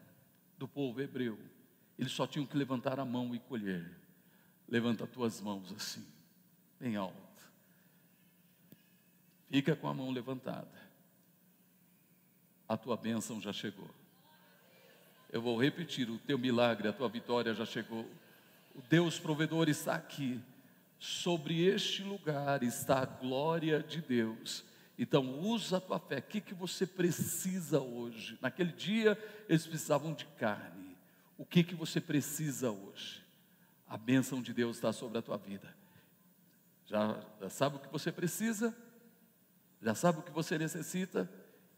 do 0.58 0.68
povo 0.68 1.00
hebreu. 1.00 1.38
Eles 2.00 2.12
só 2.12 2.26
tinham 2.26 2.48
que 2.48 2.58
levantar 2.58 3.00
a 3.00 3.06
mão 3.06 3.36
e 3.36 3.40
colher. 3.40 3.96
Levanta 4.68 5.06
tuas 5.06 5.40
mãos 5.40 5.72
assim, 5.72 6.04
bem 6.80 6.96
alto. 6.96 7.16
Fica 9.52 9.76
com 9.76 9.88
a 9.88 9.94
mão 9.94 10.10
levantada. 10.10 10.84
A 12.68 12.76
tua 12.76 12.98
bênção 12.98 13.40
já 13.40 13.54
chegou. 13.54 13.90
Eu 15.32 15.44
vou 15.44 15.62
repetir: 15.62 16.10
o 16.10 16.18
teu 16.18 16.40
milagre, 16.40 16.88
a 16.88 16.94
tua 16.94 17.08
vitória 17.08 17.54
já 17.54 17.68
chegou. 17.68 18.10
O 18.74 18.82
Deus 18.90 19.20
provedor 19.20 19.70
está 19.70 19.94
aqui 19.94 20.42
sobre 21.06 21.64
este 21.64 22.02
lugar 22.02 22.64
está 22.64 23.00
a 23.02 23.06
glória 23.06 23.82
de 23.82 24.02
Deus. 24.02 24.66
Então, 24.98 25.40
usa 25.40 25.78
a 25.78 25.82
tua 25.82 26.00
fé. 26.00 26.18
O 26.18 26.22
que, 26.24 26.42
que 26.42 26.54
você 26.54 26.86
precisa 26.88 27.80
hoje? 27.80 28.40
Naquele 28.42 28.72
dia, 28.72 29.18
eles 29.48 29.68
precisavam 29.68 30.14
de 30.14 30.26
carne. 30.26 30.98
O 31.38 31.46
que, 31.46 31.64
que 31.64 31.76
você 31.76 32.02
precisa 32.02 32.72
hoje? 32.72 33.24
A 33.88 33.98
bênção 33.98 34.42
de 34.42 34.52
Deus 34.52 34.78
está 34.78 34.92
sobre 34.92 35.20
a 35.20 35.22
tua 35.22 35.38
vida. 35.38 35.76
Já, 36.88 37.24
já 37.40 37.50
sabe 37.50 37.76
o 37.76 37.80
que 37.80 37.92
você 37.92 38.12
precisa? 38.12 38.76
Já 39.82 39.94
sabe 39.94 40.20
o 40.20 40.24
que 40.24 40.32
você 40.32 40.58
necessita? 40.58 41.30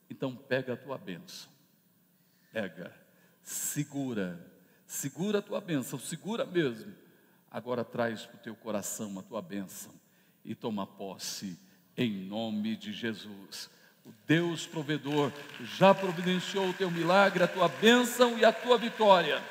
Então, 0.09 0.35
pega 0.35 0.73
a 0.73 0.77
tua 0.77 0.97
bênção. 0.97 1.49
Pega, 2.53 2.95
segura, 3.41 4.39
segura 4.85 5.39
a 5.39 5.41
tua 5.41 5.59
bênção, 5.59 5.99
segura 5.99 6.45
mesmo 6.45 7.06
Agora 7.49 7.83
traz 7.83 8.25
para 8.25 8.35
o 8.35 8.39
teu 8.39 8.55
coração 8.55 9.17
a 9.17 9.23
tua 9.23 9.41
bênção 9.41 9.93
e 10.43 10.53
toma 10.53 10.85
posse 10.85 11.57
em 11.95 12.11
nome 12.11 12.75
de 12.75 12.91
Jesus. 12.93 13.69
O 14.05 14.13
Deus 14.25 14.65
provedor 14.65 15.31
já 15.63 15.93
providenciou 15.93 16.69
o 16.69 16.73
teu 16.73 16.91
milagre, 16.91 17.43
a 17.43 17.47
tua 17.47 17.67
bênção 17.67 18.37
e 18.37 18.45
a 18.45 18.53
tua 18.53 18.77
vitória. 18.77 19.43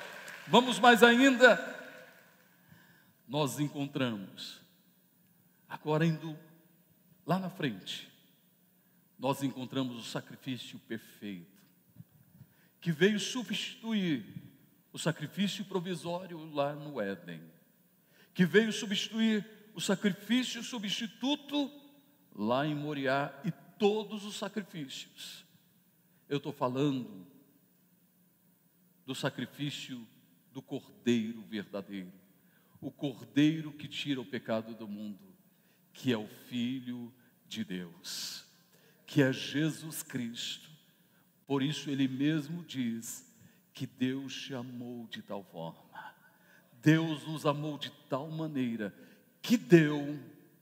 Vamos 0.47 0.79
mais 0.79 1.03
ainda. 1.03 1.75
Nós 3.27 3.59
encontramos, 3.59 4.61
agora 5.69 6.07
indo 6.07 6.39
lá 7.27 7.39
na 7.39 7.51
frente, 7.51 8.09
nós 9.19 9.43
encontramos 9.43 9.97
o 9.97 10.09
sacrifício 10.09 10.79
perfeito, 10.81 11.61
que 12.81 12.93
veio 12.93 13.19
substituir 13.19 14.25
o 14.93 14.99
sacrifício 14.99 15.65
provisório 15.65 16.49
lá 16.55 16.73
no 16.73 17.01
Éden 17.01 17.56
que 18.37 18.45
veio 18.45 18.71
substituir 18.71 19.47
o 19.75 19.81
sacrifício 19.81 20.63
substituto 20.63 21.73
lá 22.35 22.67
em 22.67 22.75
Moriá 22.75 23.33
e 23.47 23.51
todos 23.79 24.27
os 24.27 24.37
sacrifícios. 24.37 25.43
Eu 26.29 26.37
estou 26.37 26.53
falando 26.53 27.27
do 29.07 29.15
sacrifício 29.15 30.07
do 30.53 30.61
Cordeiro 30.61 31.41
verdadeiro, 31.45 32.13
o 32.79 32.91
Cordeiro 32.91 33.73
que 33.73 33.89
tira 33.89 34.21
o 34.21 34.27
pecado 34.27 34.75
do 34.75 34.87
mundo, 34.87 35.35
que 35.95 36.13
é 36.13 36.19
o 36.19 36.29
Filho 36.29 37.11
de 37.49 37.65
Deus, 37.65 38.45
que 39.07 39.23
é 39.23 39.33
Jesus 39.33 40.03
Cristo. 40.03 40.69
Por 41.47 41.63
isso 41.63 41.89
ele 41.89 42.07
mesmo 42.07 42.63
diz 42.63 43.35
que 43.73 43.87
Deus 43.87 44.39
te 44.39 44.53
amou 44.53 45.07
de 45.07 45.23
tal 45.23 45.43
forma 45.43 45.86
Deus 46.87 47.27
nos 47.27 47.45
amou 47.45 47.77
de 47.77 47.91
tal 48.09 48.29
maneira 48.29 48.95
que 49.43 49.57
deu 49.57 50.17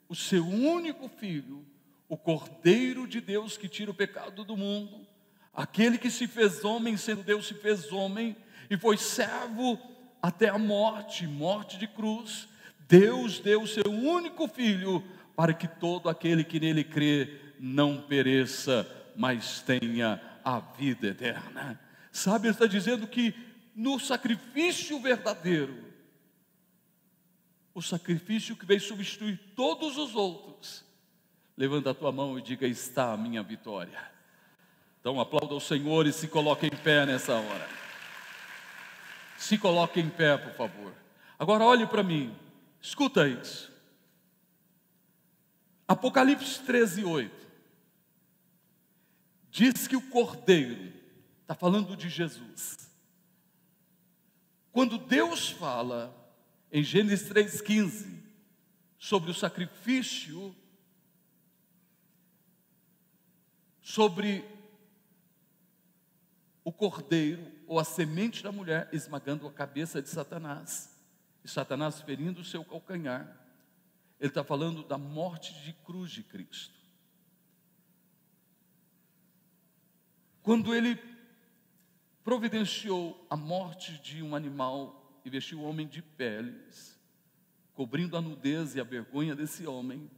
o 0.08 0.14
seu 0.14 0.48
único 0.48 1.06
filho, 1.06 1.62
o 2.08 2.16
Cordeiro 2.16 3.06
de 3.06 3.20
Deus 3.20 3.58
que 3.58 3.68
tira 3.68 3.90
o 3.90 3.94
pecado 3.94 4.42
do 4.42 4.56
mundo, 4.56 5.06
aquele 5.52 5.98
que 5.98 6.10
se 6.10 6.26
fez 6.26 6.64
homem, 6.64 6.96
sendo 6.96 7.22
Deus 7.22 7.46
se 7.46 7.52
fez 7.52 7.92
homem 7.92 8.34
e 8.70 8.76
foi 8.78 8.96
servo 8.96 9.78
até 10.22 10.48
a 10.48 10.56
morte, 10.56 11.26
morte 11.26 11.76
de 11.76 11.86
cruz. 11.86 12.48
Deus 12.88 13.38
deu 13.38 13.60
o 13.60 13.68
seu 13.68 13.84
único 13.92 14.48
filho 14.48 15.04
para 15.36 15.52
que 15.52 15.68
todo 15.68 16.08
aquele 16.08 16.42
que 16.42 16.58
nele 16.58 16.84
crê 16.84 17.38
não 17.60 18.00
pereça, 18.00 18.88
mas 19.14 19.60
tenha 19.60 20.18
a 20.42 20.58
vida 20.58 21.08
eterna. 21.08 21.78
Sabe, 22.10 22.46
ele 22.46 22.54
está 22.54 22.66
dizendo 22.66 23.06
que 23.06 23.34
no 23.76 24.00
sacrifício 24.00 24.98
verdadeiro, 25.00 25.84
o 27.74 27.82
sacrifício 27.82 28.56
que 28.56 28.64
veio 28.64 28.80
substituir 28.80 29.38
todos 29.56 29.98
os 29.98 30.14
outros. 30.14 30.84
Levanta 31.56 31.90
a 31.90 31.94
tua 31.94 32.12
mão 32.12 32.38
e 32.38 32.42
diga: 32.42 32.66
Está 32.66 33.12
a 33.12 33.16
minha 33.16 33.42
vitória. 33.42 34.00
Então 35.00 35.20
aplauda 35.20 35.54
o 35.54 35.60
Senhor 35.60 36.06
e 36.06 36.12
se 36.12 36.28
coloque 36.28 36.66
em 36.66 36.70
pé 36.70 37.04
nessa 37.04 37.34
hora. 37.34 37.68
Se 39.36 39.58
coloque 39.58 40.00
em 40.00 40.08
pé, 40.08 40.38
por 40.38 40.54
favor. 40.54 40.94
Agora 41.38 41.64
olhe 41.64 41.86
para 41.86 42.02
mim, 42.02 42.34
escuta 42.80 43.28
isso. 43.28 43.72
Apocalipse 45.86 46.60
13, 46.60 47.04
8. 47.04 47.46
Diz 49.50 49.86
que 49.86 49.96
o 49.96 50.08
cordeiro, 50.08 50.92
está 51.42 51.54
falando 51.54 51.96
de 51.96 52.08
Jesus. 52.08 52.90
Quando 54.72 54.96
Deus 54.96 55.50
fala, 55.50 56.23
em 56.74 56.82
Gênesis 56.82 57.28
3,15, 57.28 58.20
sobre 58.98 59.30
o 59.30 59.34
sacrifício, 59.34 60.52
sobre 63.80 64.44
o 66.64 66.72
cordeiro 66.72 67.48
ou 67.68 67.78
a 67.78 67.84
semente 67.84 68.42
da 68.42 68.50
mulher 68.50 68.88
esmagando 68.92 69.46
a 69.46 69.52
cabeça 69.52 70.02
de 70.02 70.08
Satanás, 70.08 71.00
e 71.44 71.48
Satanás 71.48 72.00
ferindo 72.00 72.40
o 72.40 72.44
seu 72.44 72.64
calcanhar. 72.64 73.24
Ele 74.18 74.30
está 74.30 74.42
falando 74.42 74.82
da 74.82 74.98
morte 74.98 75.54
de 75.62 75.74
cruz 75.74 76.10
de 76.10 76.24
Cristo. 76.24 76.80
Quando 80.42 80.74
ele 80.74 81.00
providenciou 82.24 83.24
a 83.30 83.36
morte 83.36 83.96
de 83.98 84.24
um 84.24 84.34
animal 84.34 85.03
e 85.24 85.30
vestiu 85.30 85.60
o 85.60 85.64
homem 85.64 85.88
de 85.88 86.02
peles, 86.02 86.98
cobrindo 87.72 88.16
a 88.16 88.20
nudez 88.20 88.74
e 88.74 88.80
a 88.80 88.84
vergonha 88.84 89.34
desse 89.34 89.66
homem, 89.66 90.10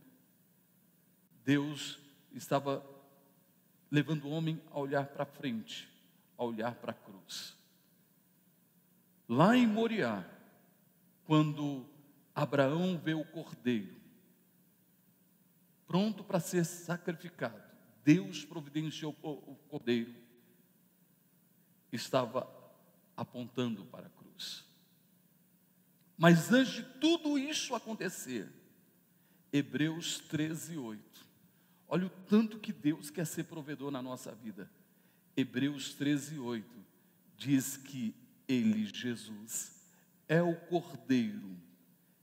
Deus 1.44 1.98
estava 2.32 2.84
levando 3.90 4.24
o 4.24 4.30
homem 4.30 4.60
a 4.70 4.78
olhar 4.80 5.06
para 5.06 5.24
frente, 5.24 5.88
a 6.36 6.44
olhar 6.44 6.74
para 6.74 6.90
a 6.90 6.94
cruz. 6.94 7.56
Lá 9.28 9.56
em 9.56 9.66
Moriá, 9.66 10.28
quando 11.24 11.86
Abraão 12.34 12.98
vê 12.98 13.14
o 13.14 13.24
cordeiro, 13.24 13.94
pronto 15.86 16.24
para 16.24 16.40
ser 16.40 16.64
sacrificado, 16.64 17.62
Deus 18.04 18.44
providenciou 18.44 19.16
o 19.22 19.56
cordeiro, 19.68 20.14
estava 21.92 22.48
apontando 23.16 23.84
para 23.86 24.06
a. 24.06 24.15
Mas 26.16 26.50
antes 26.52 26.74
de 26.74 26.82
tudo 26.82 27.38
isso 27.38 27.74
acontecer, 27.74 28.48
Hebreus 29.52 30.18
13, 30.20 30.76
8. 30.76 31.26
Olha 31.88 32.06
o 32.06 32.10
tanto 32.10 32.58
que 32.58 32.72
Deus 32.72 33.10
quer 33.10 33.26
ser 33.26 33.44
provedor 33.44 33.90
na 33.90 34.02
nossa 34.02 34.34
vida. 34.34 34.70
Hebreus 35.36 35.94
13, 35.94 36.38
8 36.38 36.66
diz 37.36 37.76
que 37.76 38.14
Ele, 38.48 38.86
Jesus, 38.86 39.72
é 40.26 40.42
o 40.42 40.56
Cordeiro 40.56 41.56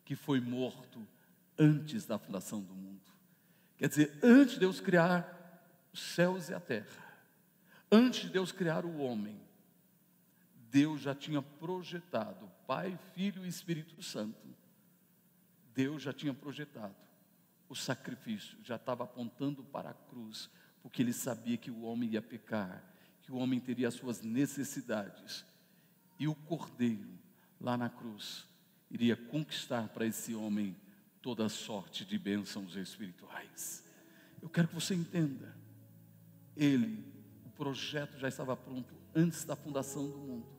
que 0.04 0.16
foi 0.16 0.42
morto 0.42 1.08
antes 1.58 2.06
da 2.06 2.18
fundação 2.18 2.62
do 2.62 2.74
mundo. 2.74 3.02
Quer 3.78 3.88
dizer, 3.88 4.20
antes 4.22 4.56
de 4.56 4.60
Deus 4.62 4.80
criar 4.80 5.62
os 5.94 6.02
céus 6.02 6.50
e 6.50 6.54
a 6.54 6.60
terra, 6.60 6.88
antes 7.92 8.22
de 8.22 8.30
Deus 8.30 8.52
criar 8.52 8.86
o 8.86 8.98
homem, 8.98 9.40
Deus 10.74 11.02
já 11.02 11.14
tinha 11.14 11.40
projetado, 11.40 12.50
Pai, 12.66 12.98
Filho 13.14 13.46
e 13.46 13.48
Espírito 13.48 14.02
Santo. 14.02 14.44
Deus 15.72 16.02
já 16.02 16.12
tinha 16.12 16.34
projetado. 16.34 16.96
O 17.70 17.76
sacrifício 17.76 18.58
já 18.64 18.78
estava 18.78 19.04
apontando 19.04 19.64
para 19.64 19.92
a 19.92 19.94
cruz, 19.94 20.50
porque 20.82 21.04
ele 21.04 21.14
sabia 21.14 21.58
que 21.58 21.70
o 21.70 21.84
homem 21.84 22.10
ia 22.10 22.24
pecar, 22.24 22.84
que 23.22 23.32
o 23.32 23.36
homem 23.36 23.60
teria 23.60 23.88
as 23.88 23.94
suas 23.94 24.24
necessidades. 24.24 25.46
E 26.18 26.28
o 26.28 26.34
cordeiro, 26.34 27.20
lá 27.62 27.78
na 27.78 27.88
cruz, 27.88 28.48
iria 28.90 29.16
conquistar 29.16 29.90
para 29.90 30.08
esse 30.08 30.34
homem 30.34 30.76
toda 31.22 31.48
sorte 31.50 32.04
de 32.04 32.18
bênçãos 32.18 32.76
espirituais. 32.76 33.84
Eu 34.42 34.50
quero 34.50 34.70
que 34.70 34.76
você 34.76 34.96
entenda. 34.96 35.56
Ele, 36.58 37.06
o 37.46 37.52
projeto 37.52 38.18
já 38.18 38.28
estava 38.28 38.58
pronto 38.58 38.96
antes 39.14 39.44
da 39.44 39.56
fundação 39.56 40.10
do 40.10 40.18
mundo 40.18 40.53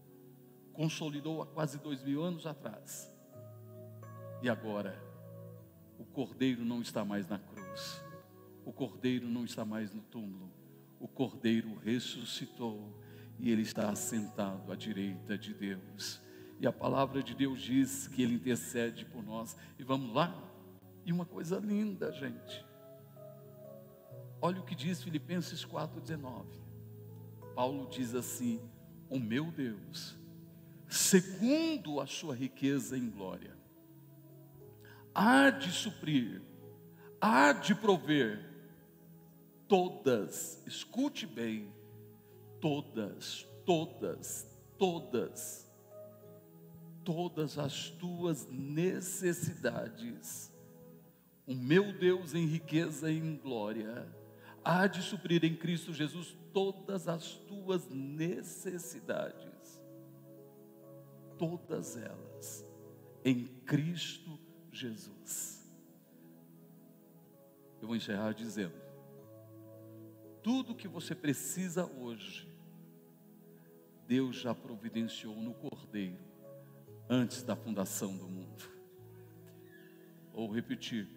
consolidou 0.74 1.40
há 1.40 1.46
quase 1.46 1.78
dois 1.78 2.02
mil 2.02 2.22
anos 2.22 2.46
atrás. 2.46 3.10
E 4.42 4.48
agora, 4.48 5.00
o 5.98 6.04
cordeiro 6.04 6.64
não 6.64 6.82
está 6.82 7.04
mais 7.04 7.26
na 7.26 7.38
cruz, 7.38 8.04
o 8.64 8.72
cordeiro 8.72 9.26
não 9.26 9.44
está 9.44 9.64
mais 9.64 9.94
no 9.94 10.02
túmulo, 10.02 10.50
o 11.00 11.08
cordeiro 11.08 11.74
ressuscitou 11.76 13.00
e 13.38 13.50
ele 13.50 13.62
está 13.62 13.88
assentado 13.88 14.70
à 14.70 14.76
direita 14.76 15.38
de 15.38 15.54
Deus. 15.54 16.20
E 16.60 16.66
a 16.66 16.72
palavra 16.72 17.22
de 17.22 17.34
Deus 17.34 17.60
diz 17.60 18.08
que 18.08 18.22
ele 18.22 18.34
intercede 18.34 19.04
por 19.04 19.22
nós. 19.22 19.56
E 19.78 19.82
vamos 19.82 20.14
lá? 20.14 20.32
E 21.04 21.12
uma 21.12 21.24
coisa 21.24 21.58
linda, 21.58 22.12
gente. 22.12 22.64
Olha 24.40 24.60
o 24.60 24.64
que 24.64 24.74
diz 24.74 25.02
Filipenses 25.02 25.64
4,19. 25.64 26.44
Paulo 27.54 27.88
diz 27.90 28.14
assim: 28.14 28.60
O 29.08 29.18
meu 29.18 29.50
Deus 29.50 30.16
segundo 30.89 32.01
a 32.01 32.07
sua 32.07 32.35
riqueza 32.35 32.97
em 32.97 33.09
glória, 33.09 33.57
há 35.14 35.51
de 35.51 35.70
suprir, 35.70 36.43
há 37.20 37.53
de 37.53 37.74
prover 37.74 38.45
todas, 39.68 40.62
escute 40.66 41.26
bem, 41.26 41.72
todas, 42.61 43.47
todas, 43.64 44.47
todas, 44.78 45.70
todas 47.05 47.59
as 47.59 47.91
tuas 47.91 48.49
necessidades. 48.51 50.53
O 51.47 51.55
meu 51.55 51.93
Deus 51.93 52.35
em 52.35 52.47
riqueza 52.47 53.11
e 53.11 53.18
em 53.18 53.37
glória 53.37 54.09
há 54.64 54.87
de 54.87 55.03
suprir 55.03 55.45
em 55.45 55.55
Cristo 55.55 55.93
Jesus 55.93 56.35
todas 56.53 57.07
as 57.07 57.35
tuas 57.35 57.87
necessidades, 57.91 59.53
todas 61.39 61.97
elas, 61.97 62.64
em 63.24 63.47
Cristo 63.64 64.39
Jesus. 64.70 65.64
Eu 67.80 67.89
vou 67.89 67.97
encerrar 67.97 68.32
dizendo: 68.32 68.74
tudo 70.43 70.74
que 70.74 70.89
você 70.89 71.14
precisa 71.14 71.87
hoje, 71.87 72.49
Deus 74.07 74.37
já 74.37 74.55
providenciou 74.55 75.35
no 75.37 75.55
Cordeiro, 75.55 76.18
antes 77.09 77.43
da 77.43 77.57
fundação 77.57 78.16
do 78.16 78.28
mundo. 78.28 78.64
Ou 80.32 80.51
repetir, 80.51 81.09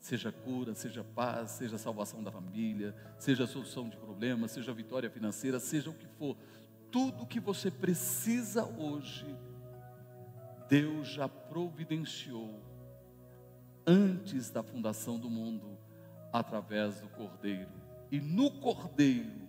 seja 0.00 0.32
cura, 0.32 0.74
seja 0.74 1.04
paz, 1.04 1.52
seja 1.52 1.78
salvação 1.78 2.22
da 2.22 2.30
família, 2.30 2.94
seja 3.18 3.46
solução 3.46 3.88
de 3.88 3.96
problemas, 3.96 4.50
seja 4.50 4.72
vitória 4.72 5.10
financeira, 5.10 5.60
seja 5.60 5.90
o 5.90 5.94
que 5.94 6.06
for, 6.06 6.36
tudo 6.90 7.26
que 7.26 7.40
você 7.40 7.70
precisa 7.70 8.64
hoje, 8.64 9.26
Deus 10.68 11.08
já 11.08 11.28
providenciou 11.28 12.60
antes 13.86 14.50
da 14.50 14.62
fundação 14.62 15.18
do 15.18 15.28
mundo, 15.28 15.76
através 16.32 17.00
do 17.00 17.08
Cordeiro 17.08 17.70
e 18.10 18.20
no 18.20 18.50
Cordeiro 18.50 19.48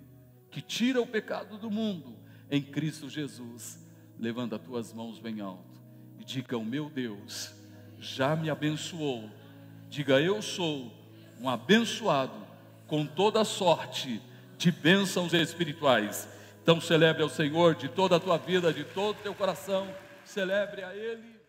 que 0.49 0.61
tira 0.61 1.01
o 1.01 1.07
pecado 1.07 1.57
do 1.57 1.71
mundo, 1.71 2.15
em 2.49 2.61
Cristo 2.61 3.09
Jesus. 3.09 3.79
Levanta 4.19 4.57
as 4.57 4.61
tuas 4.61 4.93
mãos 4.93 5.17
bem 5.17 5.39
alto 5.39 5.81
e 6.19 6.25
diga: 6.25 6.57
O 6.57 6.65
meu 6.65 6.89
Deus 6.89 7.53
já 7.97 8.35
me 8.35 8.49
abençoou. 8.49 9.29
Diga: 9.89 10.19
Eu 10.19 10.41
sou 10.41 10.91
um 11.39 11.49
abençoado 11.49 12.45
com 12.85 13.05
toda 13.05 13.43
sorte 13.45 14.21
de 14.57 14.71
bênçãos 14.71 15.33
espirituais. 15.33 16.27
Então 16.61 16.79
celebre 16.79 17.23
ao 17.23 17.29
Senhor 17.29 17.75
de 17.75 17.89
toda 17.89 18.15
a 18.15 18.19
tua 18.19 18.37
vida, 18.37 18.71
de 18.71 18.83
todo 18.83 19.17
o 19.17 19.23
teu 19.23 19.33
coração, 19.33 19.87
celebre 20.23 20.83
a 20.83 20.95
Ele. 20.95 21.40